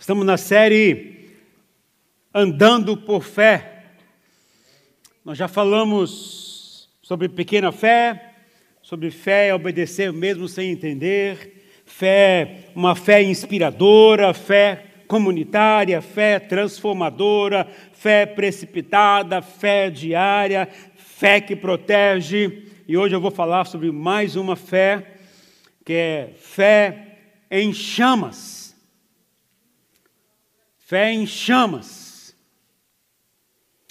[0.00, 1.28] Estamos na série
[2.34, 3.84] Andando por Fé.
[5.22, 8.32] Nós já falamos sobre pequena fé,
[8.80, 18.24] sobre fé obedecer mesmo sem entender, fé, uma fé inspiradora, fé comunitária, fé transformadora, fé
[18.24, 22.70] precipitada, fé diária, fé que protege.
[22.88, 25.18] E hoje eu vou falar sobre mais uma fé,
[25.84, 27.18] que é fé
[27.50, 28.69] em chamas.
[30.90, 32.36] Fé em chamas.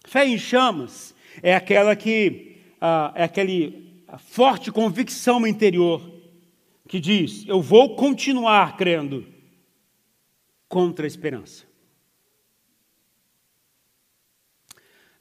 [0.03, 6.02] Fé em chamas é aquela que ah, é aquele forte convicção interior
[6.90, 9.26] que diz: eu vou continuar crendo
[10.67, 11.66] contra a esperança.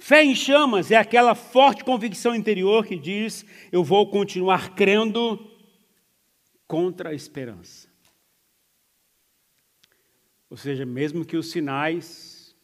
[0.01, 5.49] Fé em chamas é aquela forte convicção interior que diz: eu vou continuar crendo
[6.67, 7.88] contra a esperança.
[10.51, 12.57] Ou seja, mesmo que os sinais,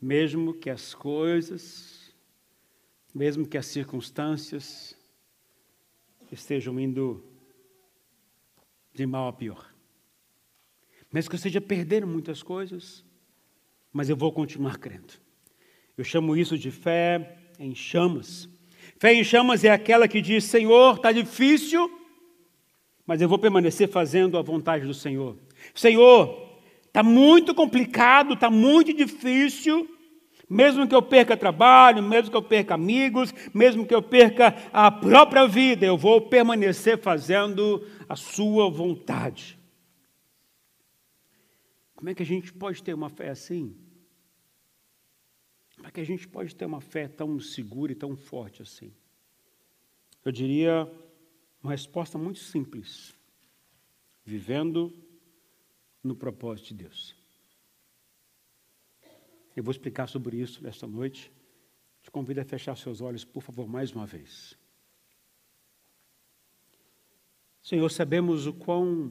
[0.00, 2.14] mesmo que as coisas,
[3.14, 4.96] mesmo que as circunstâncias
[6.30, 7.24] estejam indo
[8.92, 9.72] de mal a pior.
[11.12, 13.04] Mesmo que eu esteja perdendo muitas coisas,
[13.92, 15.14] mas eu vou continuar crendo.
[15.96, 18.48] Eu chamo isso de fé em chamas.
[18.98, 21.88] Fé em chamas é aquela que diz: Senhor, está difícil,
[23.06, 25.38] mas eu vou permanecer fazendo a vontade do Senhor.
[25.72, 26.43] Senhor,
[26.94, 29.90] Está muito complicado, está muito difícil.
[30.48, 34.92] Mesmo que eu perca trabalho, mesmo que eu perca amigos, mesmo que eu perca a
[34.92, 39.58] própria vida, eu vou permanecer fazendo a sua vontade.
[41.96, 43.76] Como é que a gente pode ter uma fé assim?
[45.74, 48.92] Como é que a gente pode ter uma fé tão segura e tão forte assim?
[50.24, 50.88] Eu diria
[51.60, 53.12] uma resposta muito simples:
[54.24, 55.03] vivendo
[56.04, 57.16] no propósito de Deus.
[59.56, 61.32] Eu vou explicar sobre isso nesta noite.
[62.02, 64.58] Te convido a fechar seus olhos, por favor, mais uma vez.
[67.62, 69.10] Senhor, sabemos o quão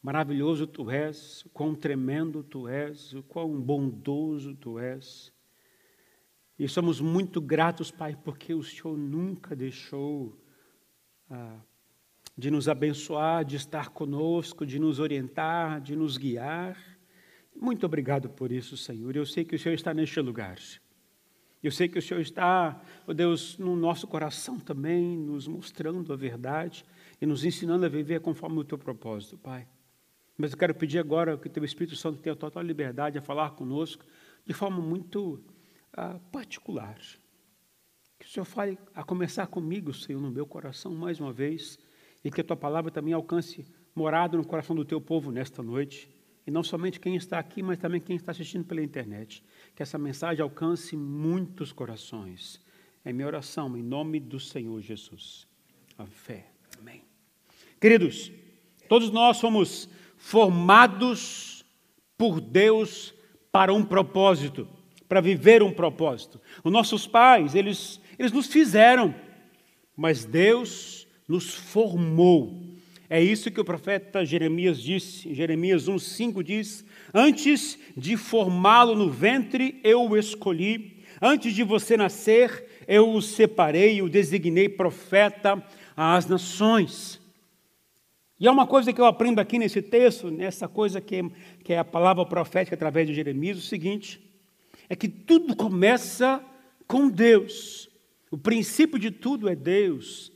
[0.00, 5.30] maravilhoso tu és, o quão tremendo tu és, o quão bondoso tu és.
[6.58, 10.40] E somos muito gratos, Pai, porque o Senhor nunca deixou
[11.28, 11.60] ah,
[12.36, 16.76] de nos abençoar, de estar conosco, de nos orientar, de nos guiar.
[17.54, 19.14] Muito obrigado por isso, Senhor.
[19.14, 20.56] Eu sei que o Senhor está neste lugar.
[21.62, 26.16] Eu sei que o Senhor está, oh Deus, no nosso coração também, nos mostrando a
[26.16, 26.84] verdade
[27.20, 29.68] e nos ensinando a viver conforme o teu propósito, Pai.
[30.36, 33.50] Mas eu quero pedir agora que o teu Espírito Santo tenha total liberdade a falar
[33.50, 34.04] conosco
[34.44, 35.34] de forma muito
[35.96, 36.98] uh, particular.
[38.18, 41.78] Que o Senhor fale, a começar comigo, Senhor, no meu coração, mais uma vez
[42.24, 46.08] e que a tua palavra também alcance morado no coração do teu povo nesta noite.
[46.46, 49.44] E não somente quem está aqui, mas também quem está assistindo pela internet.
[49.74, 52.60] Que essa mensagem alcance muitos corações.
[53.04, 55.46] É minha oração, em nome do Senhor Jesus.
[55.98, 56.46] A fé.
[56.78, 57.02] Amém.
[57.80, 58.32] Queridos,
[58.88, 61.64] todos nós somos formados
[62.16, 63.14] por Deus
[63.50, 64.68] para um propósito,
[65.08, 66.40] para viver um propósito.
[66.62, 69.14] Os nossos pais, eles, eles nos fizeram,
[69.96, 72.60] mas Deus nos formou.
[73.08, 75.34] É isso que o profeta Jeremias disse.
[75.34, 81.02] Jeremias 1,5 diz: Antes de formá-lo no ventre, eu o escolhi.
[81.20, 85.62] Antes de você nascer, eu o separei e o designei profeta
[85.96, 87.20] às nações.
[88.40, 91.22] E é uma coisa que eu aprendo aqui nesse texto, nessa coisa que
[91.62, 94.20] que é a palavra profética através de Jeremias, o seguinte:
[94.88, 96.42] é que tudo começa
[96.86, 97.88] com Deus.
[98.30, 100.31] O princípio de tudo é Deus.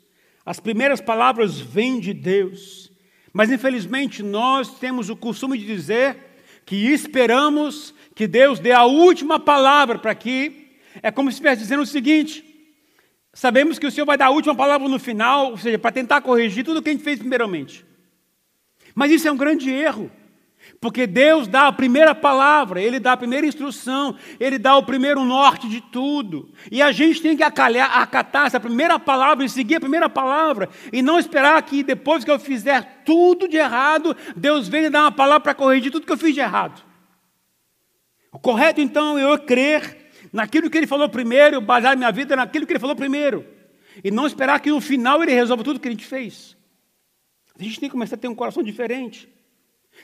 [0.46, 2.92] As primeiras palavras vêm de Deus,
[3.32, 6.16] mas infelizmente nós temos o costume de dizer
[6.64, 11.82] que esperamos que Deus dê a última palavra para que é como se estivesse dizendo
[11.82, 12.44] o seguinte:
[13.34, 16.20] sabemos que o Senhor vai dar a última palavra no final, ou seja, para tentar
[16.20, 17.84] corrigir tudo o que a gente fez primeiramente.
[18.94, 20.08] Mas isso é um grande erro.
[20.80, 25.24] Porque Deus dá a primeira palavra, Ele dá a primeira instrução, Ele dá o primeiro
[25.24, 26.52] norte de tudo.
[26.70, 30.68] E a gente tem que acalhar, acatar essa primeira palavra e seguir a primeira palavra.
[30.92, 35.12] E não esperar que depois que eu fizer tudo de errado, Deus venha dar uma
[35.12, 36.84] palavra para corrigir tudo que eu fiz de errado.
[38.30, 42.66] O correto, então, é eu crer naquilo que Ele falou primeiro, basear minha vida naquilo
[42.66, 43.46] que Ele falou primeiro.
[44.04, 46.54] E não esperar que no final Ele resolva tudo que a gente fez.
[47.58, 49.35] A gente tem que começar a ter um coração diferente.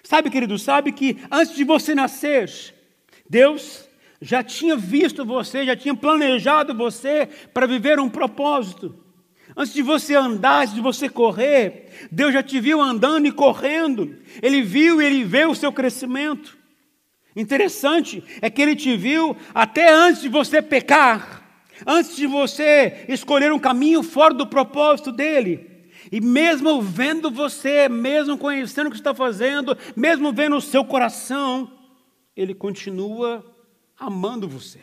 [0.02, 2.50] Sabe, querido, sabe que antes de você nascer,
[3.28, 3.88] Deus
[4.20, 8.94] já tinha visto você, já tinha planejado você para viver um propósito.
[9.56, 14.16] Antes de você andar, antes de você correr, Deus já te viu andando e correndo.
[14.40, 16.56] Ele viu e ele vê o seu crescimento.
[17.34, 21.43] Interessante é que ele te viu até antes de você pecar,
[21.87, 25.71] antes de você escolher um caminho fora do propósito dele.
[26.12, 31.73] E mesmo vendo você, mesmo conhecendo o que está fazendo, mesmo vendo o seu coração,
[32.37, 33.43] ele continua
[33.99, 34.79] amando você.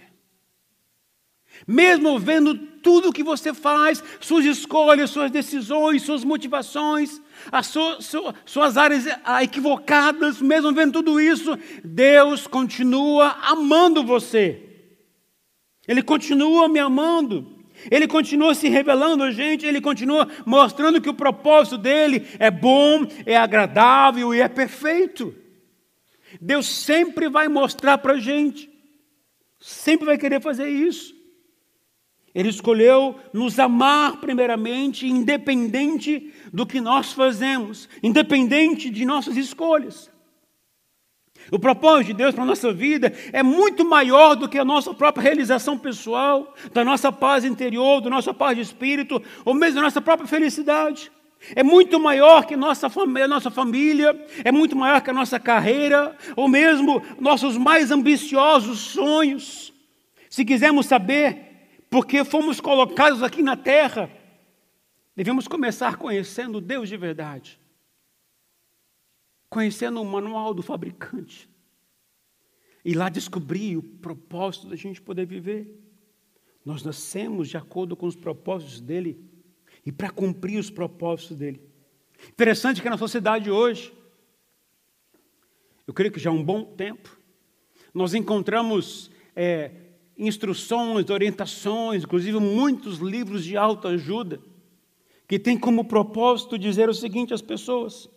[1.67, 7.21] Mesmo vendo tudo o que você faz, suas escolhas, suas decisões, suas motivações,
[7.51, 9.05] as suas, áreas
[9.43, 14.65] equivocadas, mesmo vendo tudo isso, Deus continua amando você.
[15.87, 17.58] Ele continua me amando.
[17.89, 23.05] Ele continua se revelando a gente, ele continua mostrando que o propósito dele é bom,
[23.25, 25.35] é agradável e é perfeito.
[26.39, 28.69] Deus sempre vai mostrar para a gente,
[29.59, 31.17] sempre vai querer fazer isso.
[32.33, 40.11] Ele escolheu nos amar primeiramente, independente do que nós fazemos, independente de nossas escolhas.
[41.51, 44.93] O propósito de Deus para a nossa vida é muito maior do que a nossa
[44.93, 49.81] própria realização pessoal, da nossa paz interior, da nossa paz de espírito, ou mesmo da
[49.81, 51.11] nossa própria felicidade.
[51.55, 52.91] É muito maior que nossa
[53.27, 59.73] nossa família, é muito maior que a nossa carreira, ou mesmo nossos mais ambiciosos sonhos.
[60.29, 61.49] Se quisermos saber
[61.89, 64.09] porque fomos colocados aqui na terra,
[65.15, 67.59] devemos começar conhecendo Deus de verdade,
[69.49, 71.49] conhecendo o manual do fabricante,
[72.83, 75.77] e lá descobrir o propósito da gente poder viver.
[76.63, 79.19] Nós nascemos de acordo com os propósitos dele
[79.85, 81.61] e para cumprir os propósitos dele.
[82.29, 83.93] Interessante que na sociedade hoje,
[85.87, 87.17] eu creio que já há um bom tempo,
[87.93, 89.71] nós encontramos é,
[90.17, 94.41] instruções, orientações, inclusive muitos livros de autoajuda,
[95.27, 98.09] que tem como propósito dizer o seguinte às pessoas: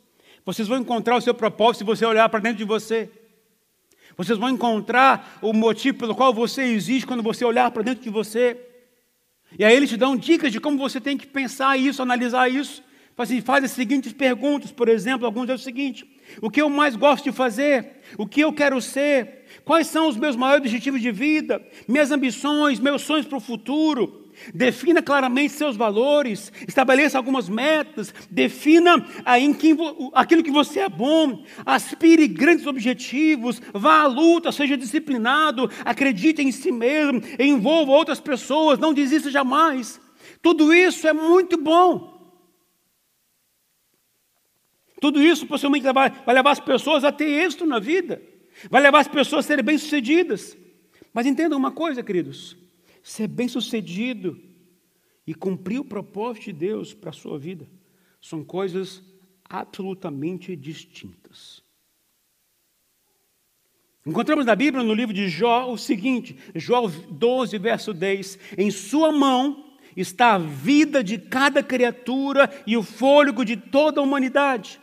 [0.44, 3.10] vocês vão encontrar o seu propósito se você olhar para dentro de você.
[4.16, 8.10] Vocês vão encontrar o motivo pelo qual você existe quando você olhar para dentro de
[8.10, 8.58] você.
[9.58, 12.82] E aí eles te dão dicas de como você tem que pensar isso, analisar isso.
[13.16, 16.04] Assim, faz as seguintes perguntas, por exemplo, alguns é o seguinte:
[16.40, 18.00] o que eu mais gosto de fazer?
[18.18, 19.44] O que eu quero ser?
[19.64, 21.64] Quais são os meus maiores objetivos de vida?
[21.86, 24.21] Minhas ambições, meus sonhos para o futuro?
[24.54, 29.06] Defina claramente seus valores, estabeleça algumas metas, defina
[29.38, 29.76] em quem,
[30.14, 36.52] aquilo que você é bom, aspire grandes objetivos, vá à luta, seja disciplinado, acredite em
[36.52, 40.00] si mesmo, envolva outras pessoas, não desista jamais.
[40.40, 42.12] Tudo isso é muito bom.
[45.00, 48.22] Tudo isso possivelmente vai, levar as pessoas a ter êxito na vida,
[48.70, 50.56] vai levar as pessoas a serem bem-sucedidas.
[51.12, 52.56] Mas entendam uma coisa, queridos:
[53.02, 54.40] ser bem-sucedido
[55.26, 57.68] e cumprir o propósito de Deus para a sua vida
[58.20, 59.02] são coisas
[59.44, 61.62] absolutamente distintas.
[64.04, 69.12] Encontramos na Bíblia, no livro de Jó, o seguinte: Jó 12, verso 10: Em sua
[69.12, 74.80] mão está a vida de cada criatura e o fôlego de toda a humanidade.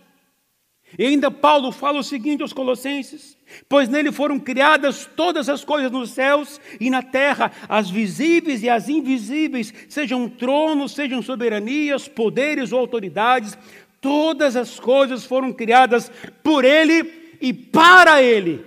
[0.97, 3.37] E ainda Paulo fala o seguinte aos Colossenses:
[3.67, 8.69] Pois nele foram criadas todas as coisas nos céus e na terra, as visíveis e
[8.69, 13.57] as invisíveis, sejam tronos, sejam soberanias, poderes ou autoridades,
[14.01, 16.11] todas as coisas foram criadas
[16.43, 18.65] por ele e para ele.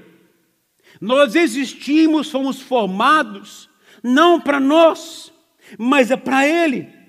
[1.01, 3.69] Nós existimos, fomos formados,
[4.03, 5.33] não para nós,
[5.77, 7.02] mas é para ele.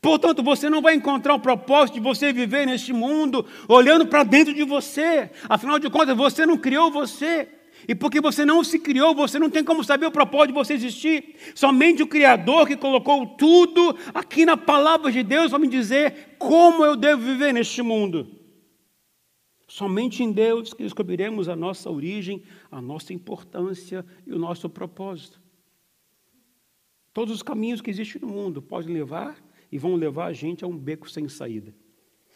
[0.00, 4.54] Portanto, você não vai encontrar o propósito de você viver neste mundo olhando para dentro
[4.54, 5.30] de você.
[5.48, 7.48] Afinal de contas, você não criou você.
[7.86, 10.74] E porque você não se criou, você não tem como saber o propósito de você
[10.74, 11.36] existir.
[11.54, 16.84] Somente o Criador que colocou tudo aqui na palavra de Deus vai me dizer como
[16.84, 18.26] eu devo viver neste mundo.
[19.68, 25.40] Somente em Deus que descobriremos a nossa origem, a nossa importância e o nosso propósito.
[27.12, 29.36] Todos os caminhos que existem no mundo podem levar
[29.70, 31.74] e vão levar a gente a um beco sem saída.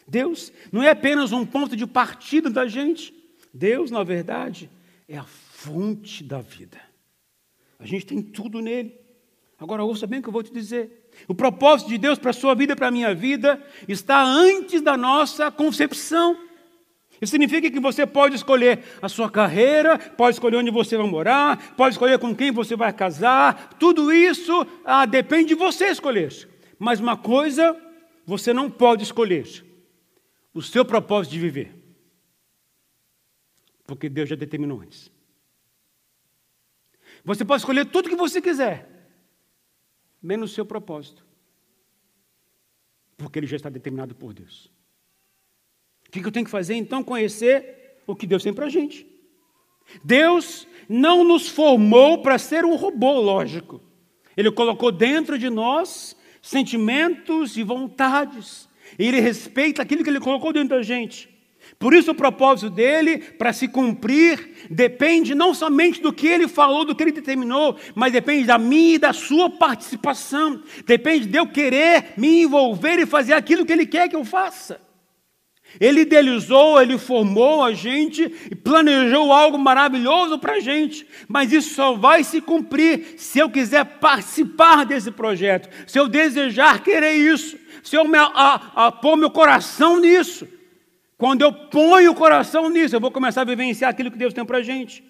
[0.07, 3.13] Deus não é apenas um ponto de partida da gente,
[3.53, 4.69] Deus, na verdade,
[5.07, 6.79] é a fonte da vida.
[7.79, 8.99] A gente tem tudo nele.
[9.57, 11.09] Agora ouça bem o que eu vou te dizer.
[11.27, 14.81] O propósito de Deus para a sua vida e para a minha vida está antes
[14.81, 16.37] da nossa concepção.
[17.21, 21.73] Isso significa que você pode escolher a sua carreira, pode escolher onde você vai morar,
[21.77, 23.75] pode escolher com quem você vai casar.
[23.79, 26.33] Tudo isso ah, depende de você escolher.
[26.77, 27.79] Mas uma coisa
[28.25, 29.45] você não pode escolher:
[30.53, 31.75] o seu propósito de viver.
[33.85, 35.11] Porque Deus já determinou antes.
[37.23, 39.09] Você pode escolher tudo que você quiser,
[40.21, 41.25] menos o seu propósito.
[43.17, 44.69] porque ele já está determinado por Deus.
[46.07, 47.03] O que eu tenho que fazer então?
[47.03, 49.07] Conhecer o que Deus tem para a gente.
[50.03, 53.81] Deus não nos formou para ser um robô, lógico.
[54.35, 58.69] Ele colocou dentro de nós sentimentos e vontades.
[58.99, 61.27] Ele respeita aquilo que ele colocou dentro da gente.
[61.79, 66.85] Por isso, o propósito dele, para se cumprir, depende não somente do que ele falou,
[66.85, 70.61] do que ele determinou, mas depende da minha e da sua participação.
[70.85, 74.79] Depende de eu querer me envolver e fazer aquilo que ele quer que eu faça.
[75.79, 81.75] Ele idealizou, ele formou a gente e planejou algo maravilhoso para a gente, mas isso
[81.75, 87.57] só vai se cumprir se eu quiser participar desse projeto, se eu desejar querer isso,
[87.83, 90.47] se eu me, a, a, pôr meu coração nisso.
[91.17, 94.45] Quando eu ponho o coração nisso, eu vou começar a vivenciar aquilo que Deus tem
[94.45, 95.03] para a gente.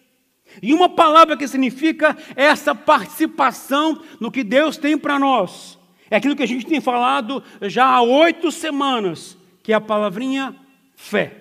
[0.62, 5.78] E uma palavra que significa essa participação no que Deus tem para nós.
[6.10, 10.56] É aquilo que a gente tem falado já há oito semanas, que é a palavrinha
[10.96, 11.38] fé.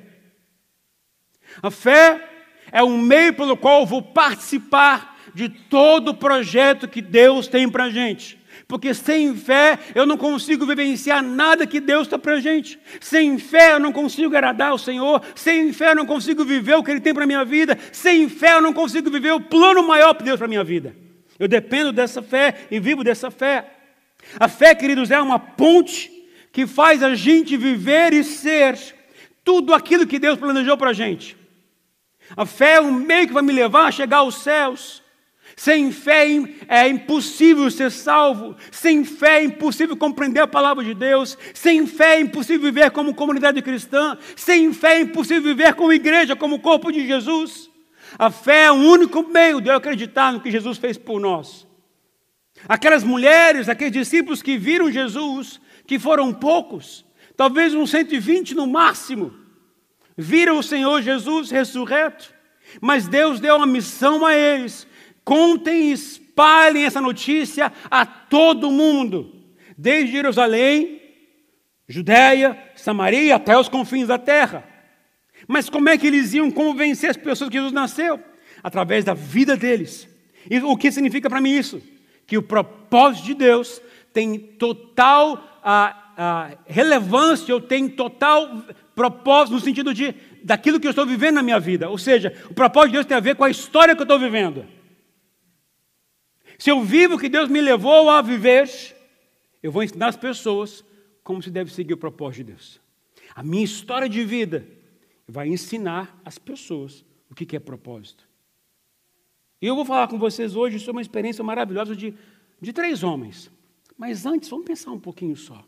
[1.63, 2.27] A fé
[2.73, 7.69] é um meio pelo qual eu vou participar de todo o projeto que Deus tem
[7.69, 8.39] para a gente.
[8.67, 12.81] Porque sem fé eu não consigo vivenciar nada que Deus está para a gente.
[12.99, 15.21] Sem fé eu não consigo agradar ao Senhor.
[15.35, 17.79] Sem fé eu não consigo viver o que Ele tem para a minha vida.
[17.93, 20.97] Sem fé eu não consigo viver o plano maior de Deus para a minha vida.
[21.39, 23.71] Eu dependo dessa fé e vivo dessa fé.
[24.41, 26.14] A fé, queridos, é uma ponte
[26.55, 28.79] que faz a gente viver e ser
[29.43, 31.37] tudo aquilo que Deus planejou para a gente.
[32.37, 35.03] A fé é um meio que vai me levar a chegar aos céus.
[35.57, 36.29] Sem fé
[36.69, 38.55] é impossível ser salvo.
[38.71, 41.37] Sem fé é impossível compreender a palavra de Deus.
[41.53, 44.17] Sem fé é impossível viver como comunidade cristã.
[44.37, 47.69] Sem fé é impossível viver como igreja, como corpo de Jesus.
[48.17, 51.67] A fé é o único meio de eu acreditar no que Jesus fez por nós.
[52.69, 57.05] Aquelas mulheres, aqueles discípulos que viram Jesus, que foram poucos,
[57.37, 59.35] talvez uns 120 no máximo,
[60.17, 62.33] viram o Senhor Jesus ressurreto,
[62.81, 64.87] mas Deus deu uma missão a eles
[65.25, 69.35] Contem e espalhem essa notícia a todo mundo,
[69.77, 71.01] desde Jerusalém,
[71.89, 74.69] Judéia, Samaria até os confins da terra.
[75.49, 78.21] Mas como é que eles iam convencer as pessoas que Jesus nasceu?
[78.63, 80.09] Através da vida deles.
[80.51, 81.83] E o que significa para mim isso?
[82.27, 83.81] Que o propósito de Deus
[84.15, 88.63] tem total a, a relevância, ou tem total
[88.95, 91.91] propósito no sentido de daquilo que eu estou vivendo na minha vida.
[91.91, 94.19] Ou seja, o propósito de Deus tem a ver com a história que eu estou
[94.19, 94.65] vivendo.
[96.59, 98.71] Se eu vivo o que Deus me levou a viver,
[99.63, 100.85] eu vou ensinar as pessoas
[101.25, 102.81] como se deve seguir o propósito de Deus.
[103.35, 104.65] A minha história de vida
[105.27, 108.29] vai ensinar as pessoas o que é propósito.
[109.61, 112.15] E eu vou falar com vocês hoje sobre uma experiência maravilhosa de,
[112.61, 113.51] de três homens.
[113.97, 115.65] Mas antes, vamos pensar um pouquinho só.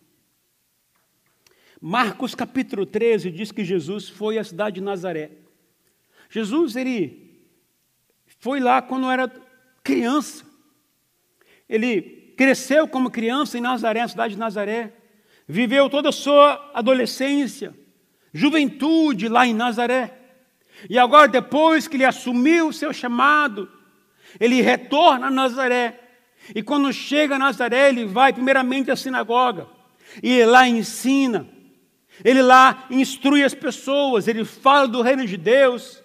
[1.80, 5.30] Marcos capítulo 13 diz que Jesus foi à cidade de Nazaré.
[6.28, 7.40] Jesus, ele
[8.40, 9.30] foi lá quando era
[9.82, 10.44] criança.
[11.68, 12.02] Ele
[12.36, 14.92] cresceu como criança em Nazaré, na cidade de Nazaré.
[15.46, 17.74] Viveu toda a sua adolescência,
[18.32, 20.12] juventude lá em Nazaré.
[20.90, 23.70] E agora, depois que ele assumiu o seu chamado,
[24.40, 26.00] ele retorna a Nazaré.
[26.54, 29.68] E quando chega a Nazaré, ele vai primeiramente à sinagoga.
[30.22, 31.48] E lá ensina.
[32.24, 34.28] Ele lá instrui as pessoas.
[34.28, 36.02] Ele fala do reino de Deus.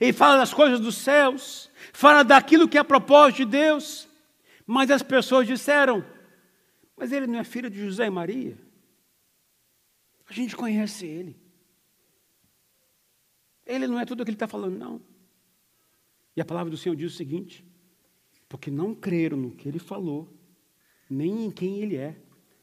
[0.00, 1.70] Ele fala das coisas dos céus.
[1.92, 4.08] Fala daquilo que é a propósito de Deus.
[4.66, 6.04] Mas as pessoas disseram:
[6.96, 8.58] Mas ele não é filho de José e Maria?
[10.28, 11.36] A gente conhece ele.
[13.66, 15.00] Ele não é tudo o que ele está falando, não.
[16.36, 17.64] E a palavra do Senhor diz o seguinte:
[18.54, 20.32] porque não creram no que ele falou,
[21.10, 22.14] nem em quem ele é.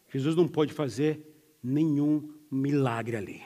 [0.08, 1.20] Jesus não pode fazer
[1.62, 3.44] nenhum milagre ali.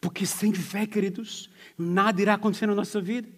[0.00, 3.28] Porque sem fé, queridos, nada irá acontecer na nossa vida.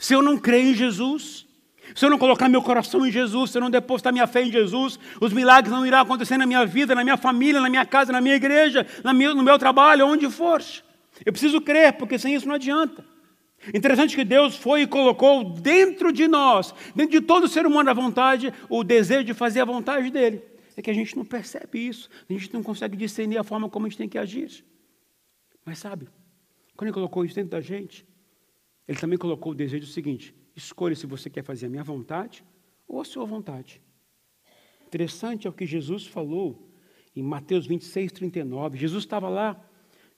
[0.00, 1.46] Se eu não crer em Jesus,
[1.94, 4.50] se eu não colocar meu coração em Jesus, se eu não depositar minha fé em
[4.50, 8.10] Jesus, os milagres não irão acontecer na minha vida, na minha família, na minha casa,
[8.10, 10.60] na minha igreja, no meu trabalho, onde for.
[11.24, 13.11] Eu preciso crer, porque sem isso não adianta.
[13.72, 17.94] Interessante que Deus foi e colocou dentro de nós, dentro de todo ser humano a
[17.94, 20.42] vontade, o desejo de fazer a vontade dele.
[20.76, 23.86] É que a gente não percebe isso, a gente não consegue discernir a forma como
[23.86, 24.64] a gente tem que agir.
[25.64, 26.08] Mas sabe,
[26.76, 28.06] quando ele colocou isso dentro da gente,
[28.88, 32.44] ele também colocou o desejo seguinte: escolha se você quer fazer a minha vontade
[32.88, 33.80] ou a sua vontade.
[34.86, 36.68] Interessante é o que Jesus falou
[37.14, 38.78] em Mateus 26, 39.
[38.78, 39.62] Jesus estava lá,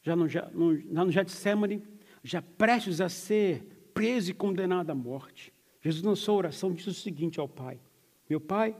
[0.02, 1.82] já no, no, no Getsemane,
[2.24, 5.52] já prestes a ser preso e condenado à morte.
[5.82, 7.78] Jesus, na sua oração, disse o seguinte ao Pai:
[8.28, 8.74] Meu Pai,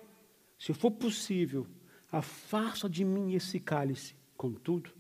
[0.57, 1.67] Se for possível,
[2.11, 4.17] afasta de mim esse cálice.
[4.37, 4.91] Contudo,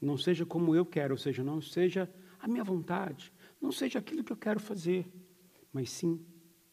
[0.00, 4.24] não seja como eu quero, ou seja, não seja a minha vontade, não seja aquilo
[4.24, 5.06] que eu quero fazer,
[5.72, 6.20] mas sim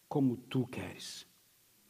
[0.07, 1.27] como tu queres.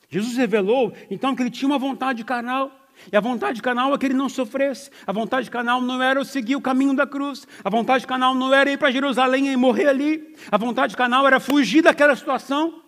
[0.09, 2.69] Jesus revelou então que ele tinha uma vontade carnal,
[3.11, 4.91] e a vontade carnal é que ele não sofresse.
[5.07, 7.47] A vontade carnal não era seguir o caminho da cruz.
[7.63, 10.35] A vontade carnal não era ir para Jerusalém e morrer ali.
[10.51, 12.81] A vontade carnal era fugir daquela situação.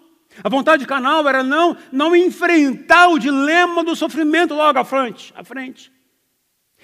[0.43, 5.43] A vontade carnal era não, não enfrentar o dilema do sofrimento logo à frente, à
[5.43, 5.91] frente.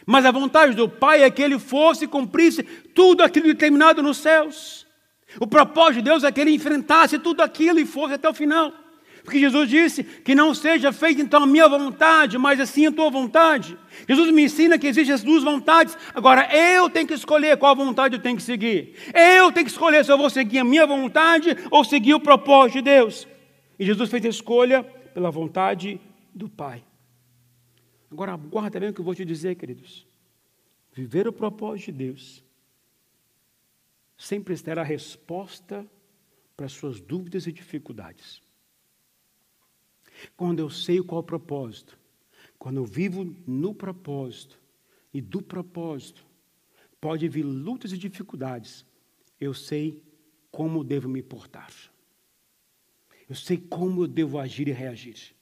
[0.05, 4.17] Mas a vontade do Pai é que ele fosse e cumprisse tudo aquilo determinado nos
[4.17, 4.87] céus.
[5.39, 8.73] O propósito de Deus é que ele enfrentasse tudo aquilo e fosse até o final.
[9.27, 13.09] Porque Jesus disse que não seja feita então a minha vontade, mas assim a tua
[13.09, 13.77] vontade.
[14.07, 15.97] Jesus me ensina que existem as duas vontades.
[16.15, 18.95] Agora eu tenho que escolher qual vontade eu tenho que seguir.
[19.13, 22.75] Eu tenho que escolher se eu vou seguir a minha vontade ou seguir o propósito
[22.75, 23.27] de Deus.
[23.77, 24.81] E Jesus fez a escolha
[25.13, 25.99] pela vontade
[26.33, 26.81] do Pai.
[28.09, 30.07] Agora, guarda bem o que eu vou te dizer, queridos.
[30.93, 32.41] Viver o propósito de Deus
[34.17, 35.85] sempre terá resposta
[36.55, 38.46] para as suas dúvidas e dificuldades.
[40.35, 41.97] Quando eu sei qual é o propósito,
[42.57, 44.57] quando eu vivo no propósito
[45.13, 46.25] e do propósito,
[46.99, 48.85] pode vir lutas e dificuldades,
[49.39, 50.03] eu sei
[50.51, 51.71] como devo me portar.
[53.29, 55.35] Eu sei como eu devo agir e reagir.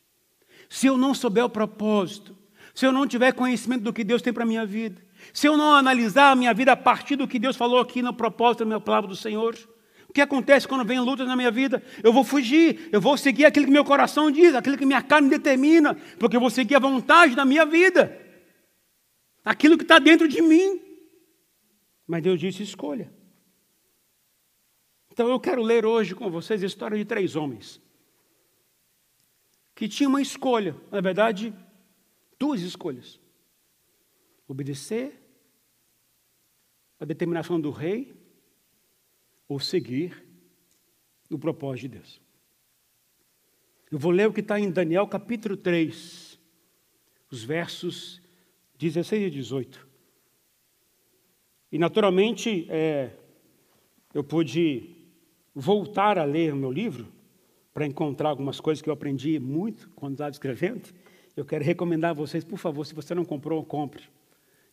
[0.70, 2.36] Se eu não souber o propósito,
[2.74, 5.02] se eu não tiver conhecimento do que Deus tem para a minha vida,
[5.34, 8.14] se eu não analisar a minha vida a partir do que Deus falou aqui no
[8.14, 9.56] propósito da minha palavra do Senhor,
[10.16, 11.84] que acontece quando vem lutas na minha vida?
[12.02, 15.30] Eu vou fugir, eu vou seguir aquilo que meu coração diz, aquilo que minha carne
[15.30, 18.18] determina, porque eu vou seguir a vontade da minha vida,
[19.44, 20.82] aquilo que está dentro de mim.
[22.08, 23.14] Mas Deus disse: escolha.
[25.12, 27.82] Então eu quero ler hoje com vocês a história de três homens
[29.76, 31.54] que tinham uma escolha, na verdade,
[32.38, 33.20] Duas escolhas:
[34.48, 35.22] obedecer
[37.00, 38.14] a determinação do rei
[39.48, 40.24] ou seguir
[41.30, 42.22] o propósito de Deus.
[43.92, 46.40] Eu vou ler o que está em Daniel capítulo 3,
[47.32, 48.22] os versos
[48.78, 49.88] 16 e 18.
[51.72, 53.12] E naturalmente, é,
[54.14, 54.96] eu pude
[55.54, 57.08] voltar a ler o meu livro
[57.74, 60.90] para encontrar algumas coisas que eu aprendi muito quando estava escrevendo.
[61.36, 64.04] Eu quero recomendar a vocês, por favor, se você não comprou, compre.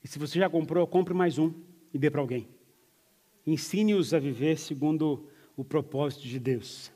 [0.02, 1.52] E se você já comprou, compre mais um
[1.92, 2.46] e dê para alguém.
[3.46, 6.92] Ensine-os a viver segundo o propósito de Deus.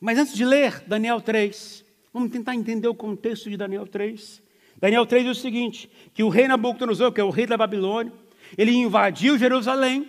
[0.00, 4.42] Mas antes de ler Daniel 3, vamos tentar entender o contexto de Daniel 3.
[4.76, 8.12] Daniel 3 diz o seguinte: que o rei Nabucodonosor, que é o rei da Babilônia,
[8.58, 10.08] ele invadiu Jerusalém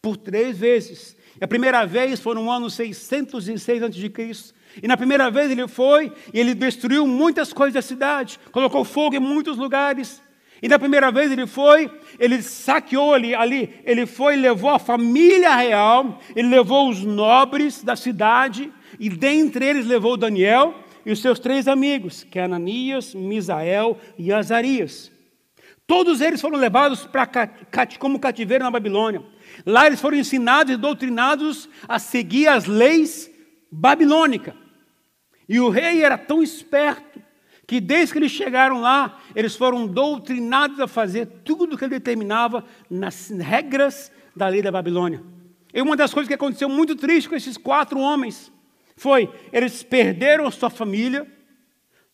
[0.00, 1.16] por três vezes.
[1.40, 6.40] A primeira vez foi no ano 606 a.C., e na primeira vez ele foi e
[6.40, 10.21] ele destruiu muitas coisas da cidade, colocou fogo em muitos lugares.
[10.62, 14.78] E na primeira vez ele foi, ele saqueou ali, ali ele foi e levou a
[14.78, 20.72] família real, ele levou os nobres da cidade, e dentre eles levou Daniel
[21.04, 25.10] e os seus três amigos, que é Ananias, Misael e Azarias.
[25.84, 27.28] Todos eles foram levados para
[27.98, 29.20] como cativeiro na Babilônia.
[29.66, 33.28] Lá eles foram ensinados e doutrinados a seguir as leis
[33.70, 34.54] babilônicas.
[35.48, 37.20] E o rei era tão esperto
[37.66, 41.98] que desde que eles chegaram lá, eles foram doutrinados a fazer tudo o que ele
[41.98, 45.22] determinava nas regras da lei da Babilônia.
[45.72, 48.52] E uma das coisas que aconteceu muito triste com esses quatro homens
[48.96, 51.26] foi eles perderam a sua família,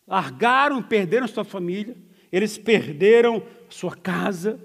[0.06, 1.96] largaram, perderam sua família,
[2.30, 4.60] eles perderam sua casa,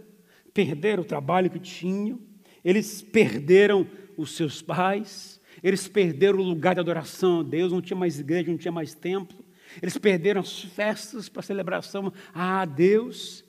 [0.54, 2.20] perderam o trabalho que tinham,
[2.64, 7.98] eles perderam os seus pais, eles perderam o lugar de adoração a Deus, não tinha
[7.98, 9.43] mais igreja, não tinha mais templo.
[9.82, 13.44] Eles perderam as festas para celebração a Deus.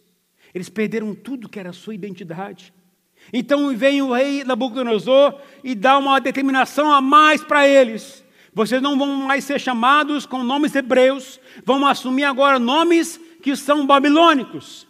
[0.55, 2.73] Eles perderam tudo que era a sua identidade.
[3.33, 8.25] Então vem o rei Nabucodonosor e dá uma determinação a mais para eles.
[8.53, 13.87] Vocês não vão mais ser chamados com nomes hebreus, vão assumir agora nomes que são
[13.87, 14.87] babilônicos.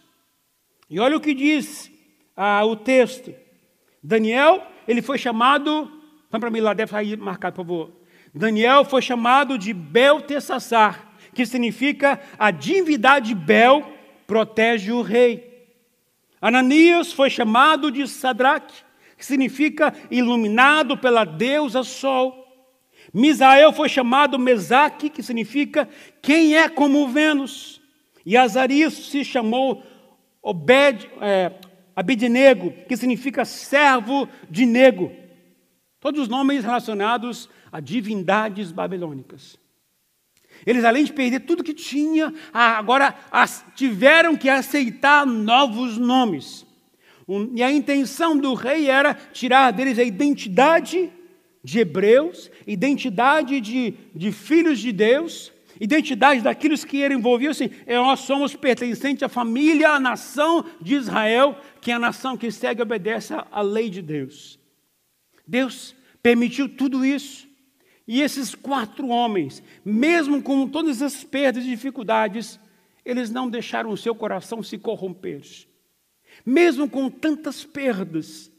[0.89, 1.89] E olha o que diz
[2.35, 3.33] ah, o texto.
[4.03, 5.91] Daniel, ele foi chamado
[6.35, 7.91] Põe para mim lá, deve sair marcado, por favor.
[8.33, 13.85] Daniel foi chamado de Belteshazzar, que significa a divindade Bel
[14.25, 15.67] protege o rei.
[16.41, 18.83] Ananias foi chamado de Sadraque,
[19.17, 22.43] que significa iluminado pela deusa Sol.
[23.13, 25.87] Misael foi chamado Mesaque, que significa
[26.21, 27.81] quem é como Vênus.
[28.25, 29.83] E Azarias se chamou
[30.41, 31.51] Obed, é,
[31.95, 35.11] Abednego, que significa servo de nego.
[35.99, 39.64] Todos os nomes relacionados a divindades babilônicas.
[40.65, 43.15] Eles, além de perder tudo que tinha, agora
[43.75, 46.65] tiveram que aceitar novos nomes.
[47.53, 51.11] E a intenção do rei era tirar deles a identidade
[51.63, 57.59] de hebreus, identidade de, de filhos de Deus, identidade daqueles que eram envolvidos.
[57.59, 62.37] Assim, é, nós somos pertencentes à família, à nação de Israel, que é a nação
[62.37, 64.59] que segue e obedece à lei de Deus.
[65.47, 67.47] Deus permitiu tudo isso.
[68.07, 72.59] E esses quatro homens, mesmo com todas as perdas e dificuldades,
[73.03, 75.41] eles não deixaram o seu coração se corromper.
[76.45, 78.51] Mesmo com tantas perdas,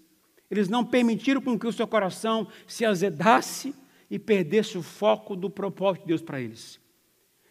[0.51, 3.75] eles não permitiram com que o seu coração se azedasse
[4.11, 6.81] e perdesse o foco do propósito de Deus para eles.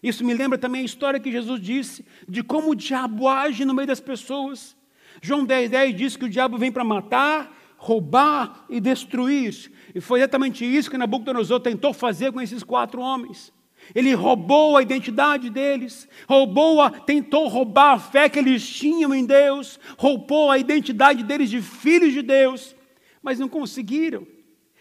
[0.02, 3.74] Isso me lembra também a história que Jesus disse de como o diabo age no
[3.74, 4.76] meio das pessoas.
[5.22, 7.52] João 10, 10 diz que o diabo vem para matar,
[7.86, 9.72] roubar e destruir.
[9.94, 13.54] E foi exatamente isso que Nabucodonosor tentou fazer com esses quatro homens.
[13.94, 19.24] Ele roubou a identidade deles, roubou a, tentou roubar a fé que eles tinham em
[19.24, 22.76] Deus, roubou a identidade deles de filhos de Deus,
[23.22, 24.26] mas não conseguiram.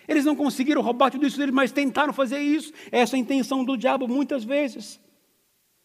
[0.09, 2.73] Eles não conseguiram roubar tudo isso deles, mas tentaram fazer isso.
[2.90, 4.99] Essa é a intenção do diabo muitas vezes.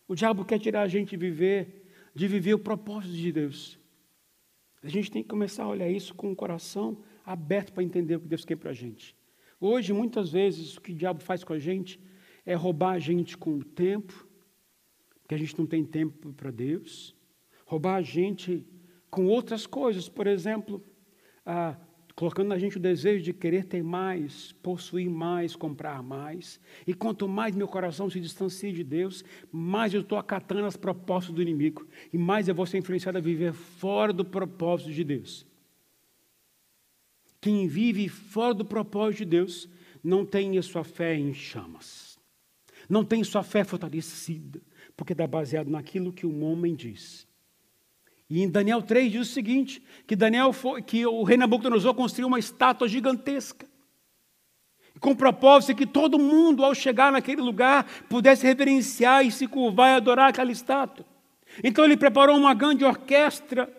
[0.08, 3.78] O diabo quer tirar a gente de viver, de viver o propósito de Deus.
[4.82, 6.98] A gente tem que começar a olhar isso com o coração
[7.32, 9.16] aberto para entender o que Deus quer para a gente.
[9.62, 12.00] Hoje, muitas vezes, o que o diabo faz com a gente
[12.44, 14.28] é roubar a gente com o tempo,
[15.28, 17.16] que a gente não tem tempo para Deus,
[17.66, 18.66] roubar a gente
[19.12, 20.84] com outras coisas, por exemplo,
[21.46, 21.78] ah,
[22.16, 26.60] colocando na gente o desejo de querer ter mais, possuir mais, comprar mais.
[26.88, 31.36] E quanto mais meu coração se distancia de Deus, mais eu estou acatando as propostas
[31.36, 35.49] do inimigo, e mais eu vou ser influenciado a viver fora do propósito de Deus.
[37.42, 39.70] Quem vive fora do propósito de Deus
[40.04, 42.20] não tem a sua fé em chamas,
[42.90, 44.62] não tem sua fé fortalecida,
[44.96, 47.28] porque está baseado naquilo que um homem diz.
[48.30, 52.28] E em Daniel 3 diz o seguinte: que Daniel foi, que o rei Nabucodonosor construiu
[52.28, 53.68] uma estátua gigantesca.
[55.00, 59.48] Com o propósito de que todo mundo, ao chegar naquele lugar, pudesse reverenciar e se
[59.48, 61.06] curvar e adorar aquela estátua.
[61.64, 63.72] Então ele preparou uma grande orquestra,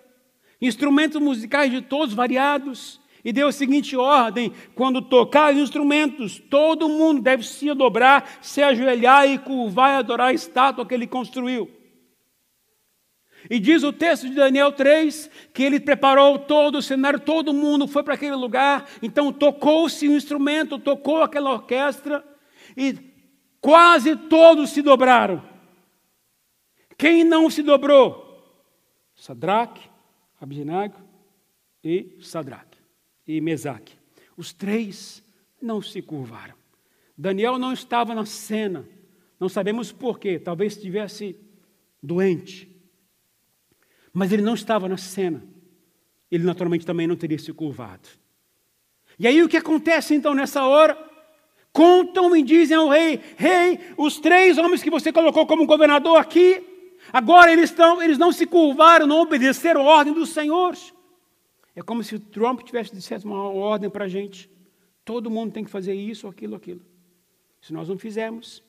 [0.61, 6.89] instrumentos musicais de todos variados, e deu a seguinte ordem: quando tocar os instrumentos, todo
[6.89, 11.71] mundo deve se dobrar, se ajoelhar e curvar e adorar a estátua que ele construiu.
[13.49, 17.89] E diz o texto de Daniel 3 que ele preparou todo o cenário, todo mundo
[17.89, 22.23] foi para aquele lugar, então tocou-se o instrumento, tocou aquela orquestra,
[22.77, 22.99] e
[23.59, 25.43] quase todos se dobraram.
[26.99, 28.29] Quem não se dobrou?
[29.17, 29.89] Sadraque,
[30.39, 30.97] Abednego
[31.83, 32.70] e Sadraque
[33.37, 33.95] e Mesaque.
[34.37, 35.23] Os três
[35.61, 36.55] não se curvaram.
[37.17, 38.89] Daniel não estava na cena.
[39.39, 40.39] Não sabemos porquê.
[40.39, 41.39] Talvez estivesse
[42.03, 42.69] doente.
[44.13, 45.43] Mas ele não estava na cena.
[46.31, 48.09] Ele naturalmente também não teria se curvado.
[49.19, 50.97] E aí o que acontece então nessa hora?
[51.73, 56.63] Contam e dizem ao rei: Rei, os três homens que você colocou como governador aqui,
[57.13, 60.93] agora eles, estão, eles não se curvaram, não obedeceram a ordem dos senhores.
[61.75, 64.51] É como se o Trump tivesse dissesse uma ordem para a gente.
[65.05, 66.85] Todo mundo tem que fazer isso, aquilo, aquilo.
[67.61, 68.63] Se nós não fizermos,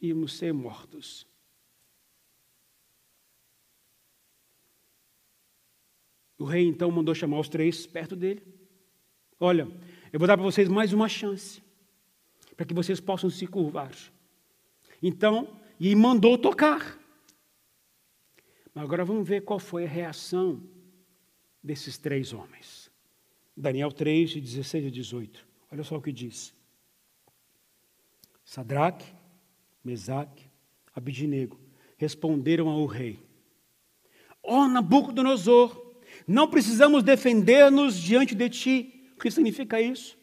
[0.00, 1.26] íamos ser mortos.
[6.38, 8.42] O rei então mandou chamar os três perto dele.
[9.38, 9.68] Olha,
[10.12, 11.62] eu vou dar para vocês mais uma chance,
[12.56, 13.94] para que vocês possam se curvar.
[15.02, 16.98] Então, e mandou tocar.
[18.74, 20.62] Mas agora vamos ver qual foi a reação
[21.64, 22.90] desses três homens.
[23.56, 25.46] Daniel 3, de 16 a 18.
[25.72, 26.54] Olha só o que diz.
[28.44, 29.06] Sadraque,
[29.82, 30.44] Mesaque,
[30.94, 31.58] Abidinego
[31.96, 33.18] responderam ao rei:
[34.42, 35.94] Ó oh, Nabucodonosor,
[36.28, 39.10] não precisamos defender-nos diante de ti.
[39.16, 40.18] O que significa isso?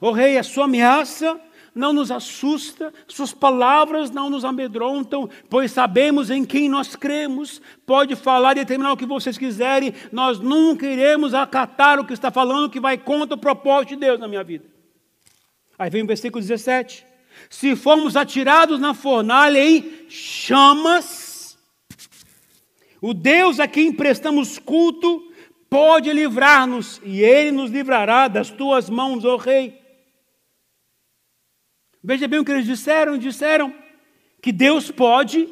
[0.00, 1.40] Oh, rei, a sua ameaça
[1.74, 7.60] não nos assusta, suas palavras não nos amedrontam, pois sabemos em quem nós cremos.
[7.84, 12.30] Pode falar e determinar o que vocês quiserem, nós nunca iremos acatar o que está
[12.30, 14.64] falando, que vai contra o propósito de Deus na minha vida.
[15.76, 17.04] Aí vem o versículo 17:
[17.50, 21.58] Se formos atirados na fornalha em chamas,
[23.02, 25.30] o Deus a quem prestamos culto
[25.68, 29.83] pode livrar-nos, e ele nos livrará das tuas mãos, ó Rei.
[32.06, 33.74] Veja bem o que eles disseram: disseram
[34.42, 35.48] que Deus pode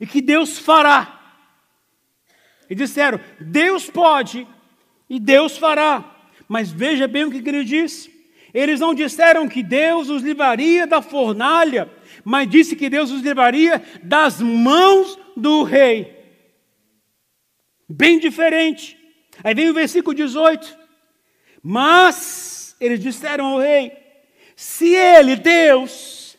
[0.00, 1.38] e que Deus fará.
[2.68, 4.44] E disseram: Deus pode
[5.08, 6.04] e Deus fará.
[6.48, 8.10] Mas veja bem o que ele disse:
[8.52, 11.88] Eles não disseram que Deus os livraria da fornalha,
[12.24, 16.18] mas disse que Deus os livraria das mãos do rei.
[17.88, 18.98] Bem diferente.
[19.44, 20.76] Aí vem o versículo 18.
[21.62, 24.01] Mas eles disseram ao rei:
[24.62, 26.36] se ele, Deus,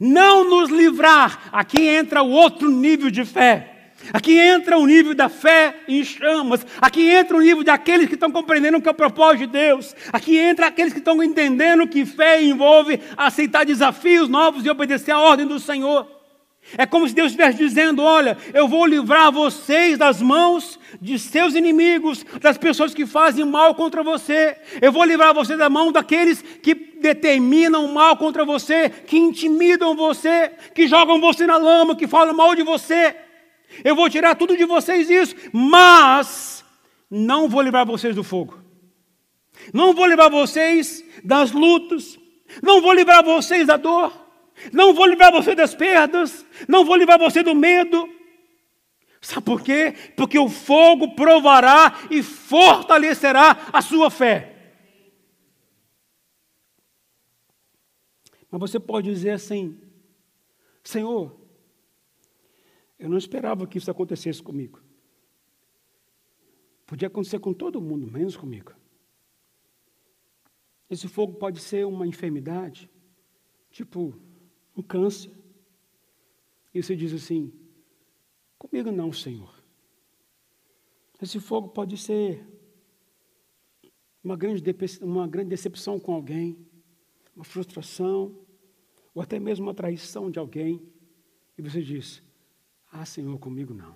[0.00, 3.92] não nos livrar, aqui entra o outro nível de fé.
[4.14, 6.64] Aqui entra o nível da fé em chamas.
[6.80, 9.94] Aqui entra o nível daqueles que estão compreendendo o que é o propósito de Deus.
[10.10, 15.20] Aqui entra aqueles que estão entendendo que fé envolve aceitar desafios novos e obedecer à
[15.20, 16.19] ordem do Senhor.
[16.76, 21.54] É como se Deus estivesse dizendo: Olha, eu vou livrar vocês das mãos de seus
[21.54, 24.56] inimigos, das pessoas que fazem mal contra você.
[24.80, 30.52] Eu vou livrar vocês da mão daqueles que determinam mal contra você, que intimidam você,
[30.74, 33.16] que jogam você na lama, que falam mal de você.
[33.84, 36.64] Eu vou tirar tudo de vocês isso, mas
[37.10, 38.58] não vou livrar vocês do fogo.
[39.72, 42.18] Não vou livrar vocês das lutas.
[42.62, 44.19] Não vou livrar vocês da dor.
[44.72, 46.44] Não vou livrar você das perdas.
[46.68, 48.08] Não vou livrar você do medo.
[49.20, 49.94] Sabe por quê?
[50.16, 54.56] Porque o fogo provará e fortalecerá a sua fé.
[58.50, 59.78] Mas você pode dizer assim:
[60.82, 61.38] Senhor,
[62.98, 64.80] eu não esperava que isso acontecesse comigo.
[66.86, 68.72] Podia acontecer com todo mundo, menos comigo.
[70.88, 72.90] Esse fogo pode ser uma enfermidade,
[73.70, 74.18] tipo
[74.76, 75.30] um câncer.
[76.74, 77.52] E você diz assim:
[78.58, 79.54] comigo não, Senhor.
[81.20, 82.46] Esse fogo pode ser
[84.24, 84.62] uma grande,
[85.02, 86.56] uma grande decepção com alguém,
[87.34, 88.38] uma frustração,
[89.14, 90.80] ou até mesmo uma traição de alguém.
[91.58, 92.22] E você diz:
[92.90, 93.94] ah, Senhor, comigo não.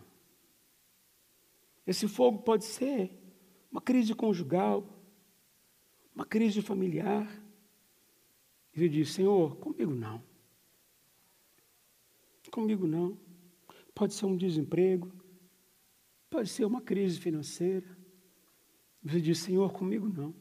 [1.86, 3.10] Esse fogo pode ser
[3.70, 4.86] uma crise conjugal,
[6.14, 7.42] uma crise familiar.
[8.74, 10.22] E ele diz: Senhor, comigo não.
[12.54, 13.18] Comigo não.
[13.92, 15.12] Pode ser um desemprego,
[16.30, 17.98] pode ser uma crise financeira.
[19.02, 20.32] Você diz: Senhor, comigo não.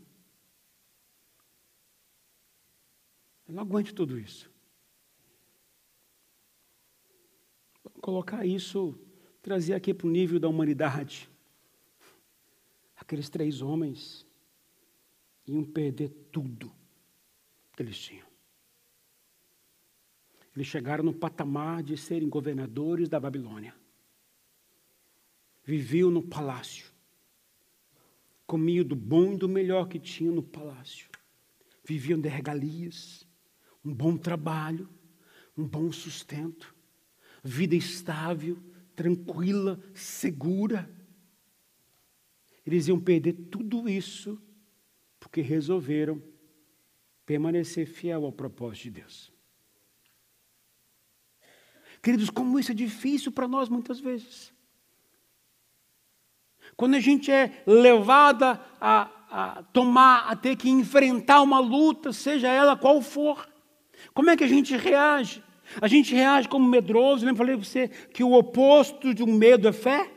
[3.48, 4.54] Eu não aguento tudo isso.
[8.00, 9.00] colocar isso,
[9.42, 11.28] trazer aqui para o nível da humanidade.
[12.96, 14.28] Aqueles três homens
[15.48, 16.72] iam perder tudo
[17.76, 18.33] que eles tinham.
[20.56, 23.76] Eles chegaram no patamar de serem governadores da Babilônia.
[25.64, 26.92] Viviam no palácio.
[28.46, 31.10] Comiam do bom e do melhor que tinham no palácio.
[31.84, 33.28] Viviam de regalias,
[33.84, 34.90] um bom trabalho,
[35.58, 36.74] um bom sustento
[37.44, 38.58] vida estável,
[38.96, 40.90] tranquila, segura.
[42.66, 44.42] Eles iam perder tudo isso
[45.20, 46.24] porque resolveram
[47.26, 49.33] permanecer fiel ao propósito de Deus.
[52.04, 54.54] Queridos, como isso é difícil para nós muitas vezes.
[56.76, 62.50] Quando a gente é levada a, a, tomar, a ter que enfrentar uma luta, seja
[62.50, 63.48] ela qual for,
[64.14, 65.42] como é que a gente reage?
[65.80, 67.26] A gente reage como medroso.
[67.26, 70.12] Lembra, falei para você que o oposto de um medo é fé?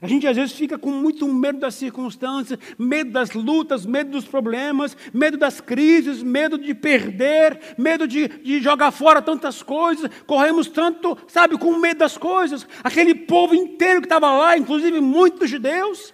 [0.00, 4.26] A gente às vezes fica com muito medo das circunstâncias, medo das lutas, medo dos
[4.26, 10.10] problemas, medo das crises, medo de perder, medo de, de jogar fora tantas coisas.
[10.26, 12.66] Corremos tanto, sabe, com medo das coisas.
[12.84, 16.12] Aquele povo inteiro que estava lá, inclusive muitos judeus,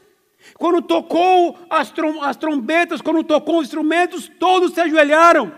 [0.55, 5.53] quando tocou as, trom as trombetas, quando tocou os instrumentos, todos se ajoelharam,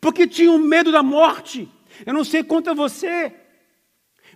[0.00, 1.68] porque tinham medo da morte.
[2.06, 3.34] Eu não sei quanto a você,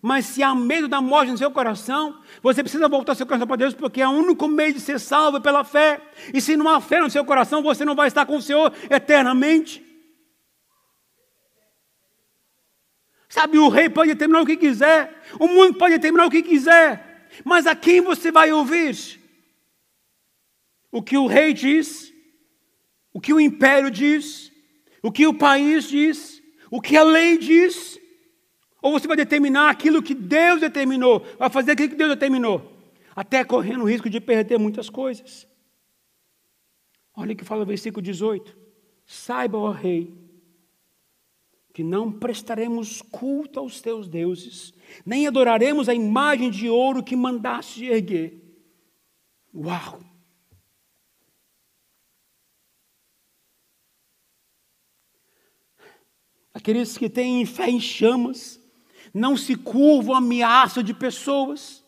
[0.06, 3.56] mas se há medo da morte no seu coração, você precisa voltar seu coração para
[3.56, 5.98] Deus, porque é o único meio de ser salvo pela fé.
[6.34, 8.70] E se não há fé no seu coração, você não vai estar com o Senhor
[8.90, 9.82] eternamente.
[13.30, 17.30] Sabe, o rei pode determinar o que quiser, o mundo pode determinar o que quiser,
[17.42, 19.18] mas a quem você vai ouvir?
[20.92, 22.12] O que o rei diz,
[23.10, 24.52] o que o império diz,
[25.02, 27.98] o que o país diz, o que a lei diz,
[28.84, 32.70] ou você vai determinar aquilo que Deus determinou, vai fazer aquilo que Deus determinou,
[33.16, 35.48] até correndo o risco de perder muitas coisas.
[37.16, 38.54] Olha o que fala o versículo 18:
[39.06, 40.12] Saiba, ó Rei,
[41.72, 44.74] que não prestaremos culto aos teus deuses,
[45.06, 48.38] nem adoraremos a imagem de ouro que mandaste erguer.
[49.54, 49.98] Uau!
[56.52, 58.63] aqueles que têm fé em chamas,
[59.14, 61.84] não se curvam à ameaça de pessoas,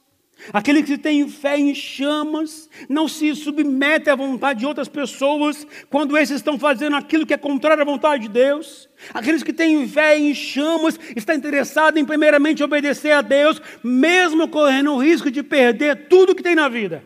[0.52, 6.16] Aquele que tem fé em chamas não se submete à vontade de outras pessoas quando
[6.16, 8.88] esses estão fazendo aquilo que é contrário à vontade de Deus.
[9.12, 14.92] Aqueles que têm fé em chamas está interessado em primeiramente obedecer a Deus, mesmo correndo
[14.92, 17.02] o risco de perder tudo que tem na vida.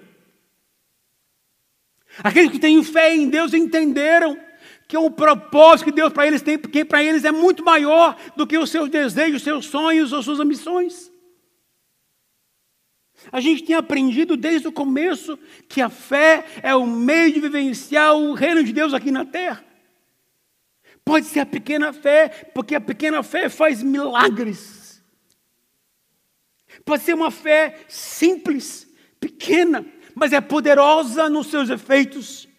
[2.22, 4.36] Aqueles que têm fé em Deus entenderam
[4.90, 8.44] que o propósito que Deus para eles tem, porque para eles é muito maior do
[8.44, 11.12] que os seus desejos, os seus sonhos ou suas ambições.
[13.30, 18.16] A gente tem aprendido desde o começo que a fé é o meio de vivenciar
[18.16, 19.64] o reino de Deus aqui na terra.
[21.04, 25.00] Pode ser a pequena fé, porque a pequena fé faz milagres.
[26.84, 28.88] Pode ser uma fé simples,
[29.20, 32.49] pequena, mas é poderosa nos seus efeitos.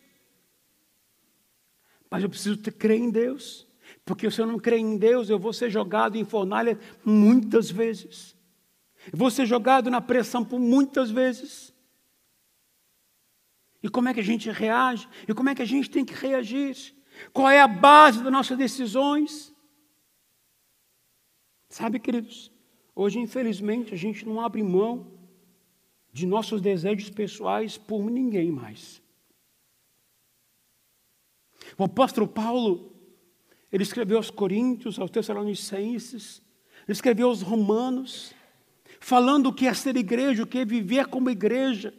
[2.11, 3.65] Mas eu preciso crer em Deus,
[4.03, 8.35] porque se eu não crer em Deus, eu vou ser jogado em fornalha muitas vezes.
[9.13, 11.73] Vou ser jogado na pressão por muitas vezes.
[13.81, 15.07] E como é que a gente reage?
[15.25, 16.93] E como é que a gente tem que reagir?
[17.31, 19.55] Qual é a base das nossas decisões?
[21.69, 22.51] Sabe, queridos,
[22.93, 25.13] hoje, infelizmente, a gente não abre mão
[26.11, 29.00] de nossos desejos pessoais por ninguém mais.
[31.81, 32.93] O apóstolo Paulo,
[33.71, 36.39] ele escreveu aos Coríntios, aos Tessalonicenses,
[36.87, 38.35] escreveu aos Romanos,
[38.99, 41.91] falando o que é ser igreja, o que é viver como igreja.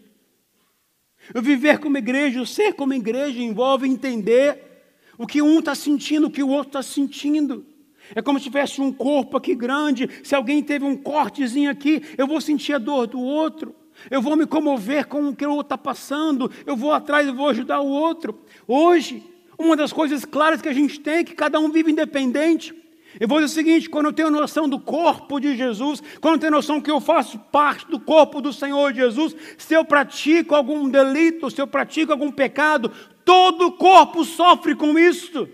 [1.34, 4.84] Viver como igreja, o ser como igreja envolve entender
[5.18, 7.66] o que um está sentindo, o que o outro está sentindo.
[8.14, 10.08] É como se tivesse um corpo aqui grande.
[10.22, 13.74] Se alguém teve um cortezinho aqui, eu vou sentir a dor do outro.
[14.08, 16.48] Eu vou me comover com o que o outro está passando.
[16.64, 18.38] Eu vou atrás e vou ajudar o outro.
[18.68, 22.74] Hoje, uma das coisas claras que a gente tem é que cada um vive independente.
[23.20, 26.40] Eu vou dizer o seguinte: quando eu tenho noção do corpo de Jesus, quando eu
[26.40, 30.88] tenho noção que eu faço parte do corpo do Senhor Jesus, se eu pratico algum
[30.88, 32.90] delito, se eu pratico algum pecado,
[33.24, 35.48] todo o corpo sofre com isso.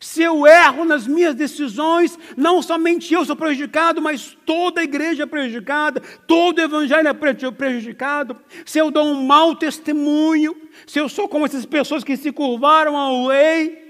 [0.00, 5.24] Se eu erro nas minhas decisões, não somente eu sou prejudicado, mas toda a igreja
[5.24, 8.36] é prejudicada, todo o evangelho é prejudicado.
[8.64, 12.96] Se eu dou um mau testemunho, se eu sou como essas pessoas que se curvaram
[12.96, 13.82] ao lei,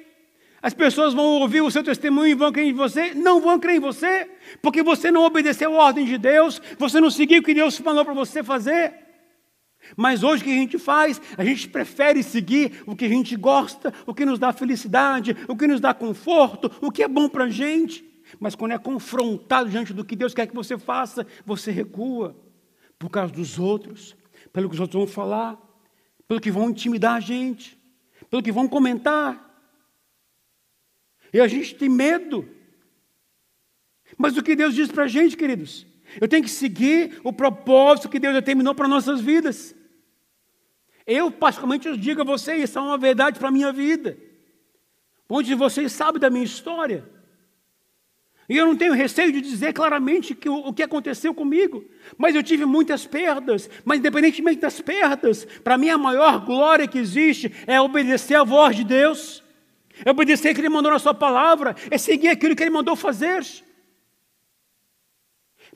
[0.63, 3.15] as pessoas vão ouvir o seu testemunho e vão crer em você?
[3.15, 4.31] Não vão crer em você,
[4.63, 8.05] porque você não obedeceu a ordem de Deus, você não seguiu o que Deus falou
[8.05, 9.02] para você fazer.
[9.97, 11.21] Mas hoje o que a gente faz?
[11.37, 15.57] A gente prefere seguir o que a gente gosta, o que nos dá felicidade, o
[15.57, 18.05] que nos dá conforto, o que é bom para a gente.
[18.41, 22.37] Mas quando é confrontado diante do que Deus quer que você faça, você recua
[22.99, 24.17] por causa dos outros,
[24.53, 25.59] pelo que os outros vão falar,
[26.27, 27.79] pelo que vão intimidar a gente,
[28.31, 29.51] pelo que vão comentar.
[31.33, 32.49] E a gente tem medo.
[34.17, 35.87] Mas o que Deus diz para a gente, queridos?
[36.21, 39.75] Eu tenho que seguir o propósito que Deus determinou para nossas vidas.
[41.07, 44.17] Eu, particularmente, eu digo a vocês, isso é uma verdade para a minha vida.
[45.29, 47.09] Onde vocês sabem da minha história.
[48.49, 51.85] E eu não tenho receio de dizer claramente que o, o que aconteceu comigo.
[52.19, 53.71] Mas eu tive muitas perdas.
[53.85, 58.77] Mas independentemente das perdas, para mim a maior glória que existe é obedecer à voz
[58.77, 59.43] de Deus.
[60.05, 63.45] É obedecer que Ele mandou na Sua palavra, é seguir aquilo que Ele mandou fazer.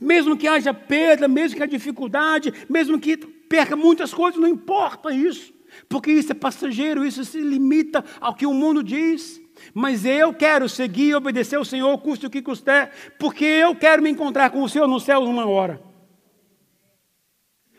[0.00, 3.16] Mesmo que haja perda, mesmo que haja dificuldade, mesmo que
[3.48, 5.52] perca muitas coisas, não importa isso,
[5.88, 9.40] porque isso é passageiro, isso se limita ao que o mundo diz.
[9.72, 14.02] Mas eu quero seguir e obedecer ao Senhor, custe o que custer, porque eu quero
[14.02, 15.82] me encontrar com o Senhor no céu numa hora.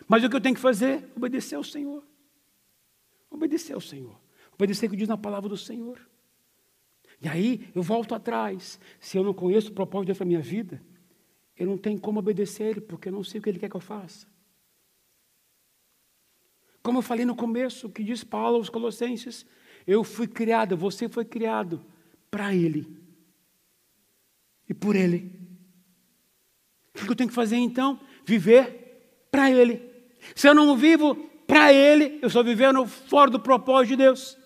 [0.08, 1.12] Mas o que eu tenho que fazer?
[1.16, 2.04] Obedecer ao Senhor.
[3.30, 4.20] Obedecer ao Senhor.
[4.54, 6.00] Obedecer o que diz na palavra do Senhor.
[7.22, 8.80] E aí eu volto atrás.
[9.00, 10.82] Se eu não conheço o propósito de Deus para a minha vida,
[11.56, 13.76] eu não tenho como obedecer Ele, porque eu não sei o que Ele quer que
[13.76, 14.28] eu faça.
[16.88, 19.46] Como eu falei no começo, que diz Paulo aos Colossenses,
[19.86, 21.86] eu fui criado, você foi criado
[22.32, 22.88] para Ele
[24.70, 25.38] e por Ele.
[26.96, 28.00] O que eu tenho que fazer então?
[28.24, 29.82] Viver para Ele.
[30.34, 31.14] Se eu não vivo
[31.46, 34.38] para Ele, eu estou vivendo fora do propósito de Deus.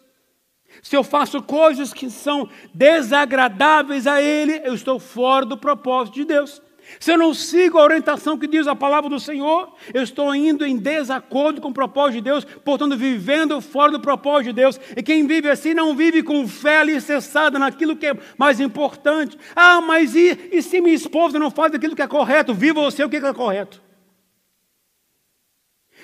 [0.81, 6.25] Se eu faço coisas que são desagradáveis a Ele, eu estou fora do propósito de
[6.25, 6.59] Deus.
[6.99, 10.65] Se eu não sigo a orientação que diz a palavra do Senhor, eu estou indo
[10.65, 14.79] em desacordo com o propósito de Deus, portanto, vivendo fora do propósito de Deus.
[14.95, 19.37] E quem vive assim não vive com fé alicerçada naquilo que é mais importante.
[19.55, 22.53] Ah, mas e, e se minha esposa não faz aquilo que é correto?
[22.53, 23.81] Viva você o que é correto.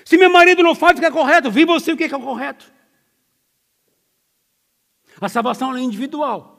[0.05, 2.71] Se meu marido não faz o que é correto, viva você o que é correto.
[5.19, 6.53] A salvação é individual.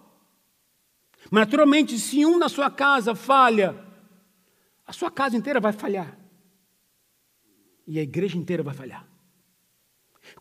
[1.31, 3.88] Naturalmente, se um na sua casa falha,
[4.89, 6.19] a sua casa inteira vai falhar.
[7.87, 9.09] e a igreja inteira vai falhar.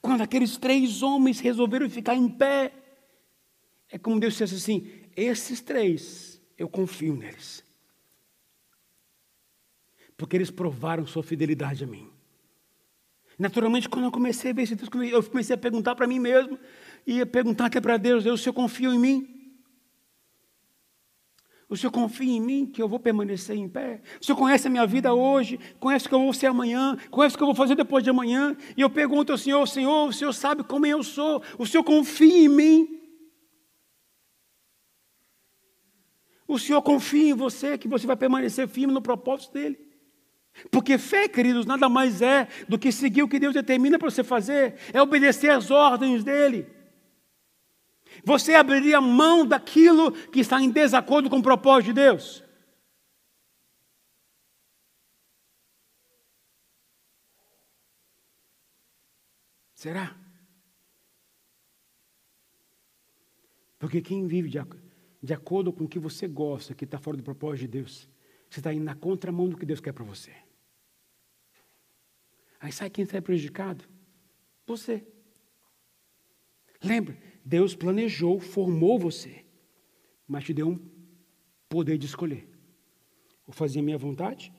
[0.01, 2.73] Quando aqueles três homens resolveram ficar em pé,
[3.89, 7.63] é como Deus disse assim: esses três, eu confio neles.
[10.17, 12.09] Porque eles provaram sua fidelidade a mim.
[13.39, 16.59] Naturalmente, quando eu comecei a ver esse texto, eu comecei a perguntar para mim mesmo,
[17.05, 19.36] e a perguntar aqui para Deus: Deus, o Senhor confia em mim?
[21.69, 24.01] O Senhor confia em mim que eu vou permanecer em pé?
[24.21, 27.35] O Senhor conhece a minha vida hoje, conhece o que eu vou ser amanhã, conhece
[27.35, 28.55] o que eu vou fazer depois de amanhã.
[28.77, 32.45] E eu pergunto ao Senhor: Senhor, o Senhor sabe como eu sou, o Senhor confia
[32.45, 32.97] em mim.
[36.47, 39.77] O Senhor confia em você que você vai permanecer firme no propósito dele.
[40.71, 44.23] Porque fé, queridos, nada mais é do que seguir o que Deus determina para você
[44.23, 46.76] fazer, é obedecer às ordens dele.
[48.23, 52.43] Você abriria mão daquilo que está em desacordo com o propósito de Deus?
[59.73, 60.17] Será?
[63.77, 64.57] Porque quem vive de,
[65.21, 68.09] de acordo com o que você gosta, que está fora do propósito de Deus,
[68.49, 70.33] você está indo na contramão do que Deus quer para você.
[72.59, 73.85] Aí sai quem sai prejudicado?
[74.65, 75.05] Você.
[76.83, 77.15] Lembra,
[77.47, 79.45] Deus planejou, formou você,
[80.27, 80.79] mas te deu um
[81.69, 82.45] poder de escolher.
[83.47, 84.51] Ou fazer a minha vontade,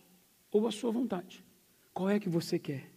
[0.51, 1.45] ou a sua vontade.
[1.93, 2.91] Qual é que você quer?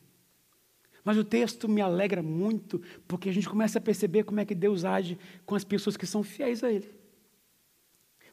[1.04, 4.56] Mas o texto me alegra muito, porque a gente começa a perceber como é que
[4.56, 6.90] Deus age com as pessoas que são fiéis a Ele.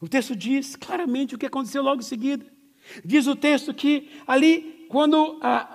[0.00, 2.46] O texto diz claramente o que aconteceu logo em seguida.
[3.04, 5.68] Diz o texto que ali, quando ah,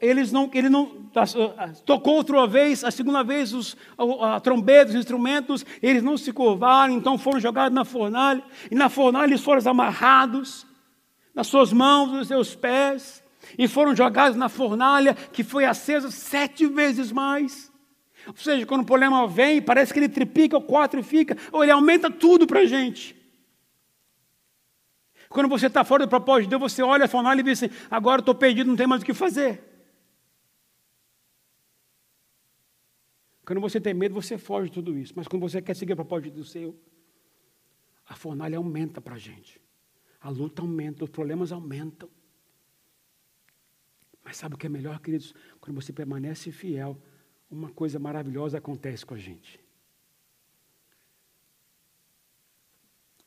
[0.00, 4.90] eles não, ele não ah, tocou outra vez, a segunda vez os, a, a trombeta,
[4.90, 9.40] os instrumentos, eles não se curvaram, então foram jogados na fornalha, e na fornalha eles
[9.40, 10.66] foram amarrados
[11.34, 13.22] nas suas mãos, nos seus pés,
[13.56, 17.72] e foram jogados na fornalha que foi acesa sete vezes mais.
[18.26, 22.10] Ou seja, quando o problema vem, parece que ele triplica ou quatrifica, ou ele aumenta
[22.10, 23.17] tudo para a gente.
[25.28, 27.74] Quando você está fora do propósito de Deus, você olha a fornalha e diz assim:
[27.90, 29.62] agora estou perdido, não tem mais o que fazer.
[33.44, 35.12] Quando você tem medo, você foge de tudo isso.
[35.16, 36.78] Mas quando você quer seguir o propósito do seu,
[38.06, 39.60] a fornalha aumenta para a gente.
[40.20, 42.10] A luta aumenta, os problemas aumentam.
[44.22, 45.34] Mas sabe o que é melhor, queridos?
[45.60, 47.00] Quando você permanece fiel,
[47.50, 49.58] uma coisa maravilhosa acontece com a gente.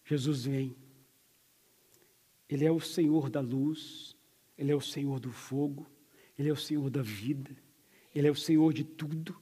[0.06, 0.76] Jesus vem
[2.52, 4.14] ele é o Senhor da luz,
[4.58, 5.88] Ele é o Senhor do fogo,
[6.38, 7.56] Ele é o Senhor da vida,
[8.14, 9.40] Ele é o Senhor de tudo.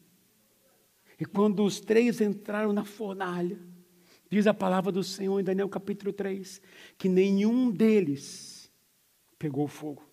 [1.19, 3.59] E quando os três entraram na fornalha,
[4.29, 6.61] diz a palavra do Senhor em Daniel capítulo 3,
[6.99, 8.71] que nenhum deles
[9.39, 10.07] pegou fogo,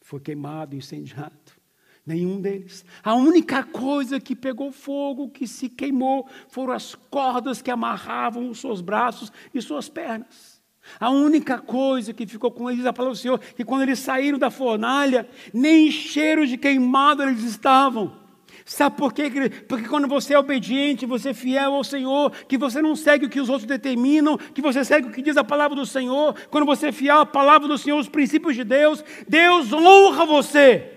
[0.00, 1.60] foi queimado, incendiado.
[2.04, 2.84] Nenhum deles.
[3.00, 8.58] A única coisa que pegou fogo, que se queimou, foram as cordas que amarravam os
[8.58, 10.51] seus braços e suas pernas.
[10.98, 14.38] A única coisa que ficou com eles, a palavra do Senhor, que quando eles saíram
[14.38, 18.20] da fornalha, nem cheiro de queimado eles estavam.
[18.64, 19.30] Sabe por quê?
[19.68, 23.28] Porque quando você é obediente, você é fiel ao Senhor, que você não segue o
[23.28, 26.66] que os outros determinam, que você segue o que diz a palavra do Senhor, quando
[26.66, 30.90] você é fiel à palavra do Senhor, os princípios de Deus, Deus honra você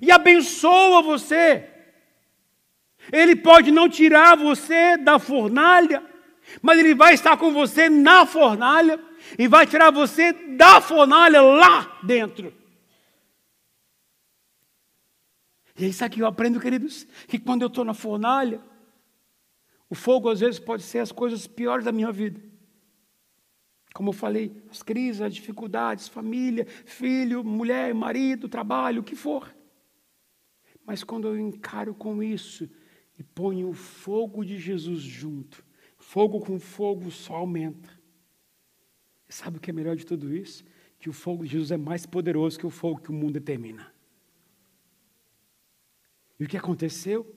[0.00, 1.68] e abençoa você.
[3.12, 6.02] Ele pode não tirar você da fornalha,
[6.60, 9.00] mas ele vai estar com você na fornalha
[9.38, 12.52] e vai tirar você da fornalha lá dentro.
[15.78, 18.60] E é isso aqui eu aprendo, queridos, que quando eu estou na fornalha,
[19.88, 22.40] o fogo às vezes pode ser as coisas piores da minha vida.
[23.94, 29.54] Como eu falei, as crises, as dificuldades, família, filho, mulher, marido, trabalho, o que for.
[30.84, 32.68] Mas quando eu encaro com isso
[33.18, 35.64] e ponho o fogo de Jesus junto,
[36.12, 37.88] Fogo com fogo só aumenta.
[39.26, 40.62] E sabe o que é melhor de tudo isso?
[40.98, 43.90] Que o fogo de Jesus é mais poderoso que o fogo que o mundo determina.
[46.38, 47.34] E o que aconteceu?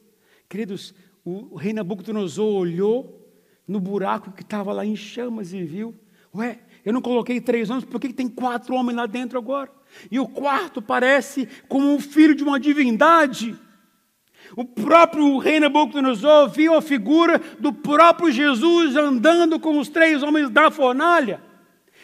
[0.50, 3.34] Queridos, o rei Nabucodonosor olhou
[3.66, 5.96] no buraco que estava lá em chamas e viu.
[6.36, 9.72] Ué, eu não coloquei três homens, por que tem quatro homens lá dentro agora?
[10.12, 13.58] E o quarto parece como um filho de uma divindade.
[14.56, 20.50] O próprio rei Nabucodonosor viu a figura do próprio Jesus andando com os três homens
[20.50, 21.42] da fornalha.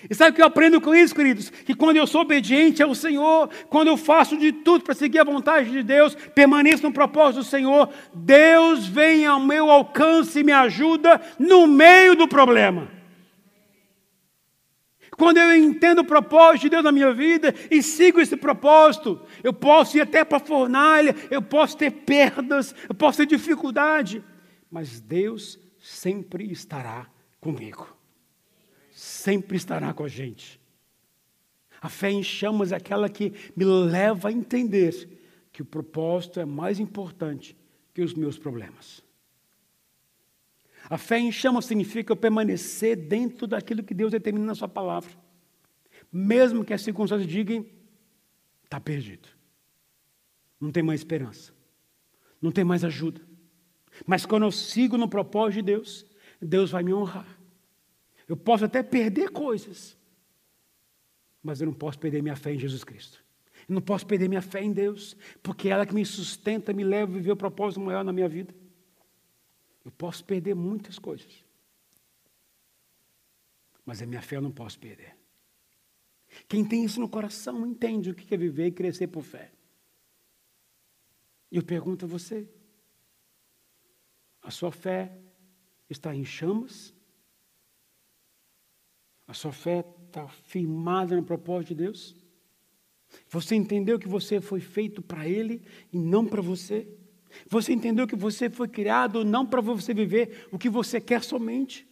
[0.10, 1.50] E sabe o que eu aprendo com isso, queridos?
[1.50, 5.24] Que quando eu sou obediente ao Senhor, quando eu faço de tudo para seguir a
[5.24, 10.52] vontade de Deus, permaneço no propósito do Senhor, Deus vem ao meu alcance e me
[10.52, 13.01] ajuda no meio do problema.
[15.22, 19.54] Quando eu entendo o propósito de Deus na minha vida e sigo esse propósito, eu
[19.54, 24.24] posso ir até para a fornalha, eu posso ter perdas, eu posso ter dificuldade,
[24.72, 27.08] mas Deus sempre estará
[27.40, 27.96] comigo.
[28.90, 30.60] Sempre estará com a gente.
[31.80, 35.08] A fé em chamas é aquela que me leva a entender
[35.54, 37.56] que o propósito é mais importante
[37.94, 39.04] que os meus problemas.
[40.92, 45.10] A fé em chamas significa eu permanecer dentro daquilo que Deus determina na Sua palavra.
[46.12, 47.66] Mesmo que as circunstâncias digam,
[48.66, 49.30] está perdido.
[50.60, 51.54] Não tem mais esperança.
[52.42, 53.22] Não tem mais ajuda.
[54.06, 56.06] Mas quando eu sigo no propósito de Deus,
[56.42, 57.40] Deus vai me honrar.
[58.28, 59.98] Eu posso até perder coisas,
[61.42, 63.24] mas eu não posso perder minha fé em Jesus Cristo.
[63.70, 66.84] Eu não posso perder minha fé em Deus, porque é ela que me sustenta, me
[66.84, 68.54] leva a viver o propósito maior na minha vida.
[69.84, 71.44] Eu posso perder muitas coisas,
[73.86, 75.18] mas a minha fé eu não posso perder.
[76.48, 79.52] Quem tem isso no coração entende o que é viver e crescer por fé.
[81.52, 82.48] E eu pergunto a você:
[84.42, 85.18] a sua fé
[85.90, 86.94] está em chamas?
[89.28, 92.16] A sua fé está firmada no propósito de Deus?
[93.30, 96.88] Você entendeu que você foi feito para Ele e não para você?
[97.48, 101.88] Você entendeu que você foi criado não para você viver o que você quer somente,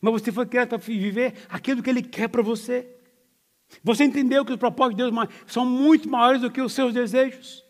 [0.00, 2.86] mas você foi criado para viver aquilo que Ele quer para você.
[3.82, 7.64] Você entendeu que os propósitos de Deus são muito maiores do que os seus desejos.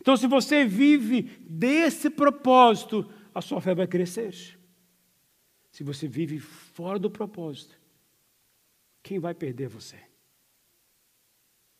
[0.00, 4.58] Então, se você vive desse propósito, a sua fé vai crescer.
[5.70, 7.74] Se você vive fora do propósito,
[9.02, 9.96] quem vai perder você?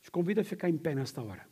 [0.01, 1.51] Te convido a ficar em pé nesta hora.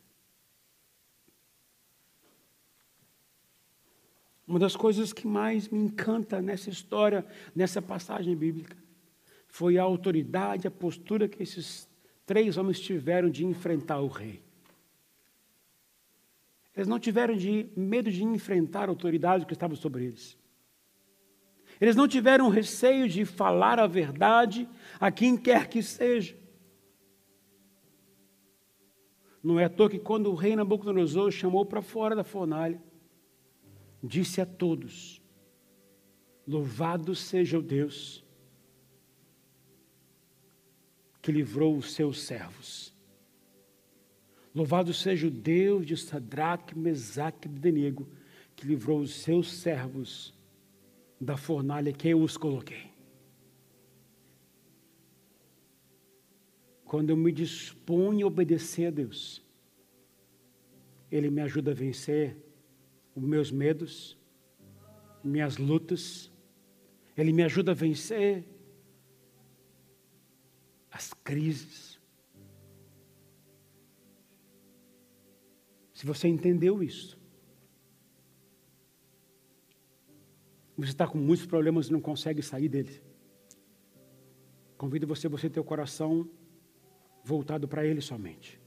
[4.51, 7.25] Uma das coisas que mais me encanta nessa história,
[7.55, 8.75] nessa passagem bíblica,
[9.47, 11.87] foi a autoridade, a postura que esses
[12.25, 14.43] três homens tiveram de enfrentar o rei.
[16.75, 20.37] Eles não tiveram de medo de enfrentar a autoridade que estava sobre eles.
[21.79, 24.67] Eles não tiveram receio de falar a verdade
[24.99, 26.35] a quem quer que seja.
[29.41, 32.90] Não é à toa que quando o rei Nabucodonosor chamou para fora da fornalha,
[34.03, 35.21] disse a todos:
[36.47, 38.23] Louvado seja o Deus
[41.21, 42.91] que livrou os seus servos.
[44.53, 48.07] Louvado seja o Deus de Sadraque, Mesaque e Abdenego,
[48.55, 50.33] que livrou os seus servos
[51.19, 52.89] da fornalha que eu os coloquei.
[56.83, 59.41] Quando eu me disponho a obedecer a Deus,
[61.09, 62.35] Ele me ajuda a vencer
[63.15, 64.17] os meus medos,
[65.23, 66.31] minhas lutas,
[67.17, 68.45] Ele me ajuda a vencer
[70.91, 71.99] as crises.
[75.93, 77.19] Se você entendeu isso,
[80.77, 83.01] você está com muitos problemas e não consegue sair deles.
[84.77, 86.27] Convido você, você ter o coração
[87.23, 88.60] voltado para Ele somente.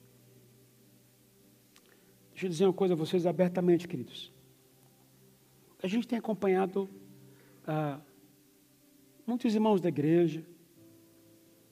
[2.45, 4.31] Deixa eu dizer uma coisa a vocês abertamente, queridos.
[5.83, 6.91] A gente tem acompanhado
[7.67, 7.99] ah,
[9.27, 10.45] muitos irmãos da igreja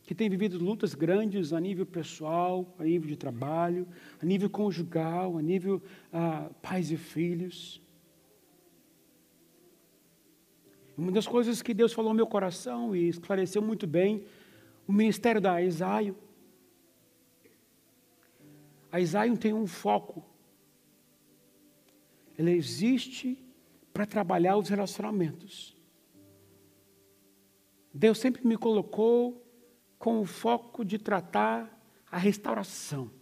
[0.02, 3.86] que têm vivido lutas grandes a nível pessoal, a nível de trabalho,
[4.18, 7.78] a nível conjugal, a nível ah, pais e filhos.
[10.96, 14.24] Uma das coisas que Deus falou no meu coração e esclareceu muito bem,
[14.88, 16.16] o ministério da Isaio.
[18.90, 20.31] A Isaio tem um foco.
[22.42, 23.38] Ela existe
[23.94, 25.76] para trabalhar os relacionamentos.
[27.94, 29.46] Deus sempre me colocou
[29.96, 31.80] com o foco de tratar
[32.10, 33.12] a restauração.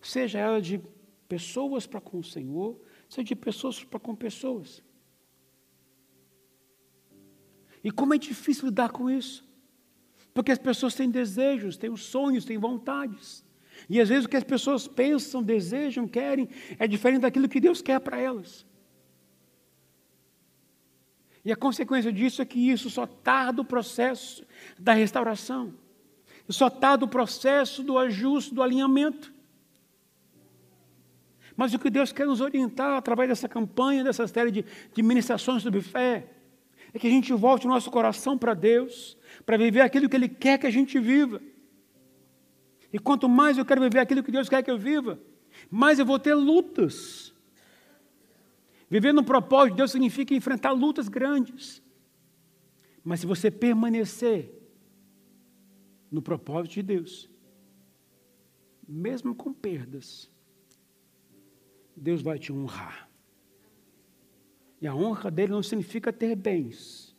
[0.00, 0.80] Seja ela de
[1.26, 4.84] pessoas para com o Senhor, seja de pessoas para com pessoas.
[7.82, 9.44] E como é difícil lidar com isso?
[10.32, 13.44] Porque as pessoas têm desejos, têm sonhos, têm vontades.
[13.88, 17.80] E às vezes o que as pessoas pensam, desejam, querem, é diferente daquilo que Deus
[17.80, 18.66] quer para elas.
[21.44, 24.44] E a consequência disso é que isso só tarda o processo
[24.78, 25.74] da restauração.
[26.48, 29.32] Só tarda o processo do ajuste, do alinhamento.
[31.56, 35.62] Mas o que Deus quer nos orientar através dessa campanha, dessa série de, de ministrações
[35.62, 36.26] sobre fé,
[36.92, 39.16] é que a gente volte o nosso coração para Deus,
[39.46, 41.40] para viver aquilo que Ele quer que a gente viva.
[42.92, 45.20] E quanto mais eu quero viver aquilo que Deus quer que eu viva,
[45.70, 47.32] mais eu vou ter lutas.
[48.88, 51.82] Viver no propósito de Deus significa enfrentar lutas grandes.
[53.04, 54.52] Mas se você permanecer
[56.10, 57.30] no propósito de Deus,
[58.86, 60.28] mesmo com perdas,
[61.96, 63.08] Deus vai te honrar.
[64.80, 67.14] E a honra dele não significa ter bens.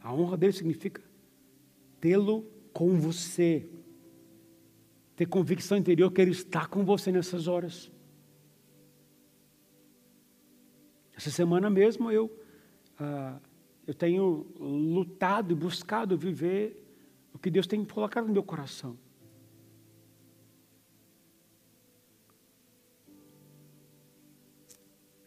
[0.00, 1.02] A honra dele significa
[2.00, 3.68] tê-lo com você.
[5.16, 7.90] Ter convicção interior que ele está com você nessas horas.
[11.14, 12.34] Essa semana mesmo eu,
[12.98, 13.38] ah,
[13.86, 16.82] eu tenho lutado e buscado viver
[17.34, 18.96] o que Deus tem colocado no meu coração.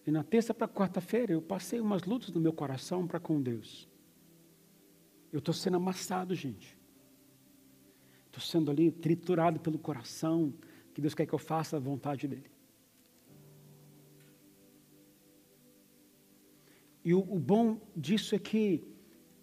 [0.06, 3.88] E na terça para quarta-feira eu passei umas lutas no meu coração para com Deus.
[5.32, 6.78] Eu estou sendo amassado, gente.
[8.34, 10.52] Estou sendo ali triturado pelo coração,
[10.92, 12.52] que Deus quer que eu faça a vontade dEle.
[17.06, 18.84] E o, o bom disso é que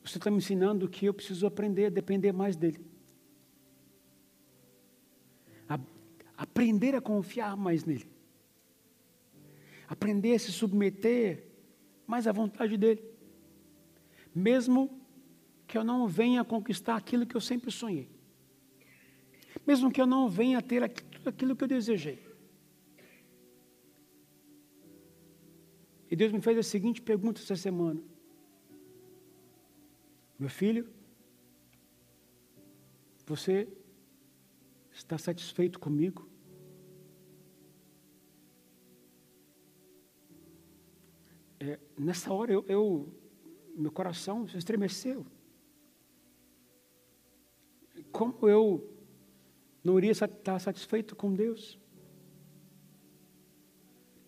[0.03, 2.85] você está me ensinando que eu preciso aprender a depender mais dEle.
[5.69, 5.79] A,
[6.37, 8.11] aprender a confiar mais nele
[9.91, 11.45] aprender a se submeter
[12.07, 13.03] mais à vontade dele.
[14.33, 14.89] Mesmo
[15.67, 18.09] que eu não venha conquistar aquilo que eu sempre sonhei.
[19.71, 22.19] Mesmo que eu não venha ter tudo aquilo que eu desejei.
[26.11, 28.03] E Deus me fez a seguinte pergunta essa semana:
[30.39, 30.85] Meu filho,
[33.27, 33.69] você
[34.93, 36.31] está satisfeito comigo?
[41.61, 43.15] é, nessa hora eu, eu,
[43.77, 45.27] meu coração se estremeceu.
[48.11, 49.00] Como eu
[49.83, 51.79] não iria estar satisfeito com Deus?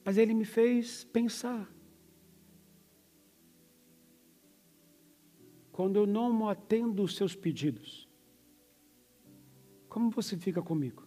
[0.04, 1.70] Mas Ele me fez pensar.
[5.70, 8.08] Quando eu não atendo os seus pedidos,
[9.88, 11.06] como você fica comigo?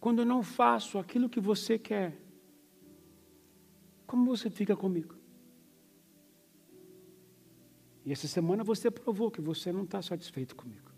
[0.00, 2.20] Quando eu não faço aquilo que você quer,
[4.06, 5.16] como você fica comigo?
[8.04, 10.93] E essa semana você provou que você não está satisfeito comigo.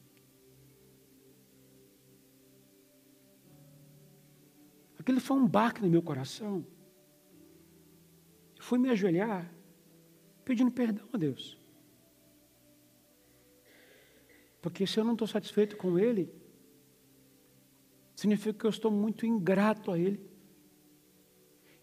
[5.07, 6.67] Aquilo foi um baque no meu coração.
[8.57, 9.49] Eu fui me ajoelhar,
[10.45, 11.57] pedindo perdão a Deus.
[14.61, 16.29] Porque se eu não estou satisfeito com Ele,
[18.17, 20.29] significa que eu estou muito ingrato a Ele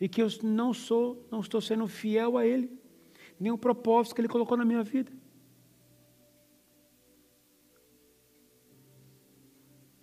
[0.02, 2.78] e que eu não sou, não estou sendo fiel a Ele,
[3.40, 5.14] nem o propósito que Ele colocou na minha vida.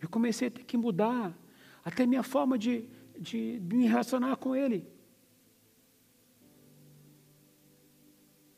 [0.01, 1.39] Eu comecei a ter que mudar
[1.85, 2.89] até minha forma de,
[3.21, 4.89] de, me relacionar com Ele.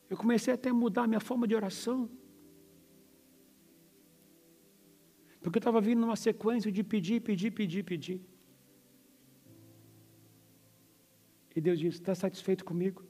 [0.09, 2.09] Eu comecei até a mudar a minha forma de oração.
[5.43, 8.21] Porque eu estava vindo numa sequência de pedir, pedir, pedir, pedir.
[11.57, 13.05] E Deus disse: Está satisfeito comigo?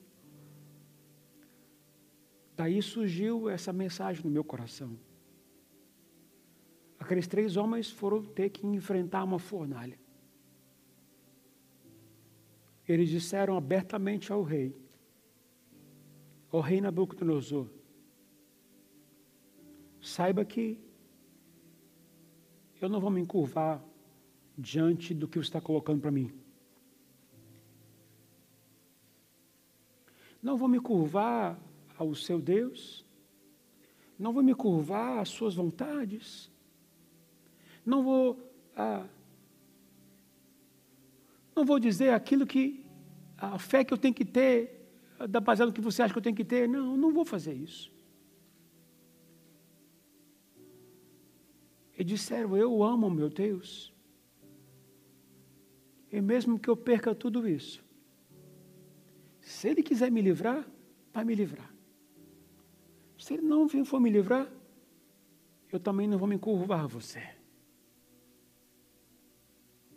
[2.56, 4.98] Daí surgiu essa mensagem no meu coração.
[6.98, 9.98] Aqueles três homens foram ter que enfrentar uma fornalha.
[12.88, 14.76] Eles disseram abertamente ao rei,
[16.50, 17.68] ao rei Nabucodonosor,
[20.00, 20.78] saiba que
[22.80, 23.82] eu não vou me encurvar
[24.58, 26.32] diante do que você está colocando para mim.
[30.42, 31.56] Não vou me curvar
[31.96, 33.06] ao seu Deus.
[34.18, 36.50] Não vou me curvar às suas vontades.
[37.86, 38.52] Não vou.
[38.76, 39.06] Ah,
[41.54, 42.84] não vou dizer aquilo que.
[43.36, 44.88] A fé que eu tenho que ter,
[45.42, 46.68] baseado no que você acha que eu tenho que ter.
[46.68, 47.92] Não, não vou fazer isso.
[51.98, 53.92] E disseram: Eu amo meu Deus.
[56.10, 57.82] E mesmo que eu perca tudo isso,
[59.40, 60.68] se Ele quiser me livrar,
[61.12, 61.72] vai me livrar.
[63.18, 64.46] Se Ele não for me livrar,
[65.70, 67.22] eu também não vou me curvar a você.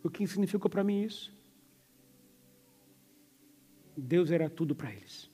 [0.02, 1.35] O que significou para mim isso?
[3.96, 5.30] Deus era tudo para eles.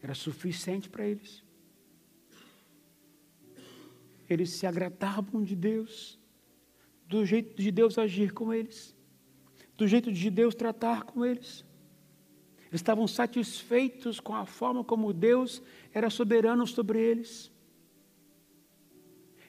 [0.00, 1.44] Era suficiente para eles.
[4.28, 6.18] Eles se agradavam de Deus,
[7.06, 8.94] do jeito de Deus agir com eles
[9.82, 11.64] do jeito de Deus tratar com eles.
[12.68, 15.62] Eles estavam satisfeitos com a forma como Deus
[15.92, 17.50] era soberano sobre eles.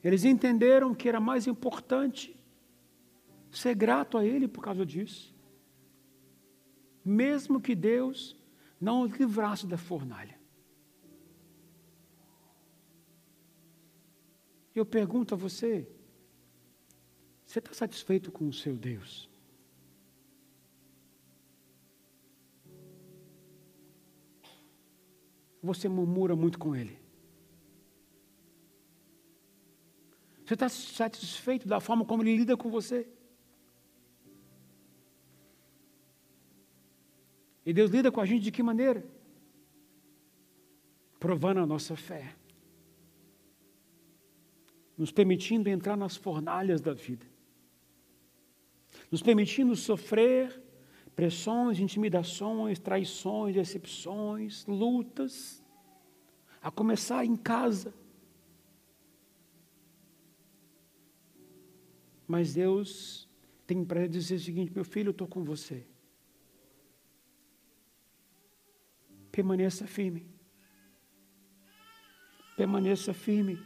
[0.03, 2.35] Eles entenderam que era mais importante
[3.49, 5.32] ser grato a Ele por causa disso
[7.03, 8.35] mesmo que Deus
[8.79, 10.39] não o livrasse da fornalha.
[14.75, 15.87] Eu pergunto a você:
[17.45, 19.29] você está satisfeito com o seu Deus?
[25.61, 26.99] Você murmura muito com Ele?
[30.43, 33.07] Você está satisfeito da forma como Ele lida com você?
[37.65, 39.05] E Deus lida com a gente de que maneira?
[41.19, 42.35] Provando a nossa fé,
[44.97, 47.25] nos permitindo entrar nas fornalhas da vida,
[49.09, 50.61] nos permitindo sofrer
[51.15, 55.63] pressões, intimidações, traições, decepções, lutas,
[56.61, 57.93] a começar em casa.
[62.27, 63.29] Mas Deus
[63.65, 65.85] tem para dizer o seguinte: meu filho, eu estou com você.
[69.33, 70.31] Permaneça firme.
[72.55, 73.57] Permaneça firme.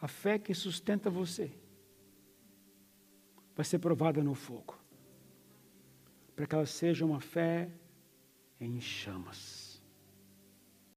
[0.00, 1.52] A fé que sustenta você
[3.54, 4.76] vai ser provada no fogo,
[6.34, 7.70] para que ela seja uma fé
[8.60, 9.63] em chamas.